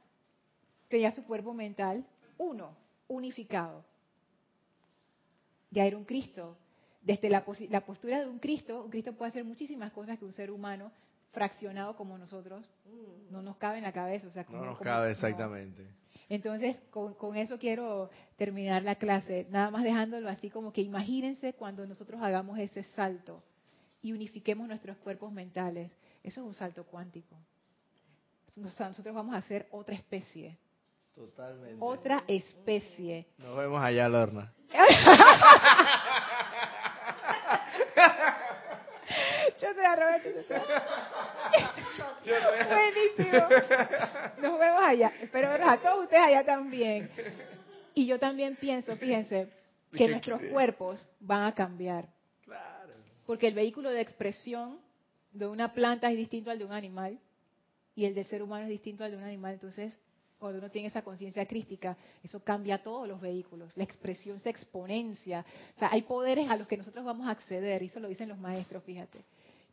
[0.88, 2.04] tenía su cuerpo mental
[2.38, 2.74] uno,
[3.06, 3.84] unificado.
[5.70, 6.56] Ya era un Cristo,
[7.02, 10.50] desde la, postura de un Cristo, un Cristo puede hacer muchísimas cosas que un ser
[10.50, 10.92] humano
[11.32, 12.64] fraccionado como nosotros
[13.30, 14.28] no nos cabe en la cabeza.
[14.28, 15.86] O sea, no nos cabe exactamente.
[16.28, 21.86] Entonces, con, eso quiero terminar la clase, nada más dejándolo así como que imagínense cuando
[21.86, 23.42] nosotros hagamos ese salto
[24.02, 25.90] y unifiquemos nuestros cuerpos mentales.
[26.22, 27.36] Eso es un salto cuántico.
[28.56, 30.56] Nosotros vamos a ser otra especie.
[31.14, 31.76] Totalmente.
[31.80, 33.26] Otra especie.
[33.38, 34.52] Nos vemos allá, Lorna.
[39.96, 40.28] Roberto,
[42.24, 43.48] Buenísimo.
[44.40, 45.12] Nos vemos allá.
[45.20, 47.10] Espero verlos a todos ustedes allá también.
[47.94, 49.48] Y yo también pienso, fíjense,
[49.92, 52.08] que nuestros cuerpos van a cambiar.
[53.26, 54.80] Porque el vehículo de expresión
[55.32, 57.18] de una planta es distinto al de un animal
[57.94, 59.54] y el del ser humano es distinto al de un animal.
[59.54, 59.96] Entonces,
[60.40, 65.44] cuando uno tiene esa conciencia crística, eso cambia todos los vehículos, la expresión se exponencia.
[65.76, 68.28] O sea, hay poderes a los que nosotros vamos a acceder, y eso lo dicen
[68.28, 69.22] los maestros, fíjate,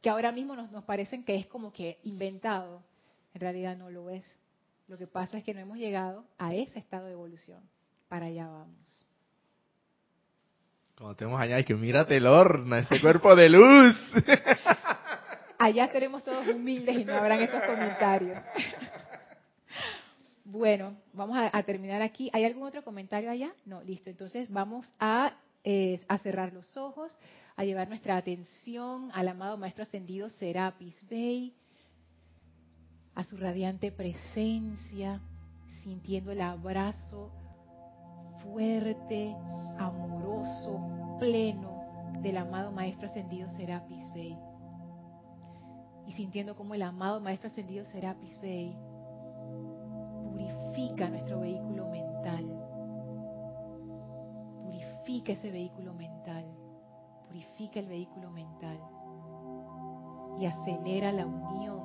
[0.02, 2.84] que ahora mismo nos, nos parecen que es como que inventado,
[3.34, 4.39] en realidad no lo es.
[4.88, 7.62] Lo que pasa es que no hemos llegado a ese estado de evolución.
[8.08, 9.06] Para allá vamos.
[10.98, 13.95] Como tenemos allá, que mírate el horno, ese cuerpo de luz.
[15.60, 18.39] Allá seremos todos humildes y no habrán estos comentarios.
[20.50, 22.30] Bueno, vamos a, terminar aquí.
[22.32, 23.52] ¿Hay algún otro comentario allá?
[23.66, 24.10] No, listo.
[24.10, 25.34] Entonces vamos a,
[25.70, 27.11] eh, a cerrar los ojos,
[27.57, 31.53] a llevar nuestra atención al amado Maestro Ascendido Serapis Bey,
[33.13, 35.20] a su radiante presencia,
[35.84, 37.34] sintiendo el abrazo
[38.41, 39.36] fuerte,
[39.78, 44.38] amoroso, pleno del amado Maestro Ascendido Serapis Bey.
[46.05, 48.74] Y sintiendo como el amado Maestro Ascendido Serapis Bey
[50.32, 52.57] purifica nuestro vehículo mental.
[55.08, 56.45] Purifica ese vehículo mental.
[57.28, 58.78] Purifica el vehículo mental.
[60.38, 61.80] Y acelera la unión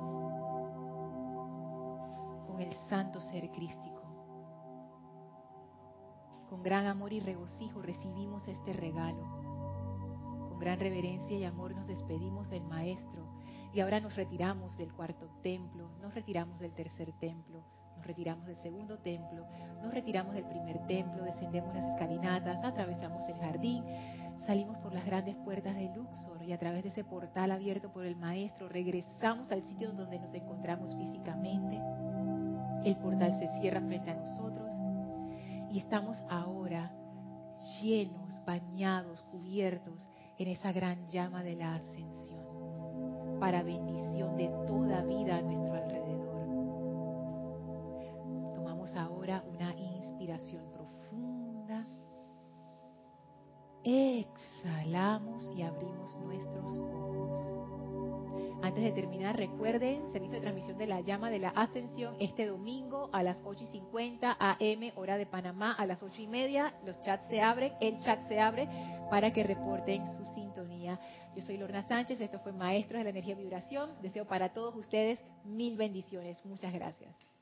[2.45, 4.01] con el santo ser crístico.
[6.49, 9.25] Con gran amor y regocijo recibimos este regalo.
[10.49, 13.23] Con gran reverencia y amor nos despedimos del Maestro
[13.73, 17.63] y ahora nos retiramos del cuarto templo, nos retiramos del tercer templo,
[18.03, 19.45] nos retiramos del segundo templo,
[19.81, 23.81] nos retiramos del primer templo, descendemos las escalinatas, atravesamos el jardín,
[24.45, 28.05] salimos por las grandes puertas de Luxor y a través de ese portal abierto por
[28.05, 31.79] el Maestro regresamos al sitio donde nos encontramos físicamente.
[32.83, 34.73] El portal se cierra frente a nosotros
[35.71, 36.91] y estamos ahora
[37.81, 42.43] llenos, bañados, cubiertos en esa gran llama de la ascensión
[43.39, 45.72] para bendición de toda vida a nuestro
[48.95, 51.85] ahora una inspiración profunda.
[53.83, 57.73] Exhalamos y abrimos nuestros ojos.
[58.63, 63.09] Antes de terminar, recuerden, servicio de transmisión de la llama de la ascensión este domingo
[63.11, 66.73] a las 8 y 50 AM, hora de Panamá, a las 8 y media.
[66.85, 68.69] Los chats se abren, el chat se abre
[69.09, 70.97] para que reporten su sintonía.
[71.35, 73.89] Yo soy Lorna Sánchez, esto fue Maestros de la Energía Vibración.
[74.01, 76.43] Deseo para todos ustedes mil bendiciones.
[76.45, 77.32] Muchas gracias.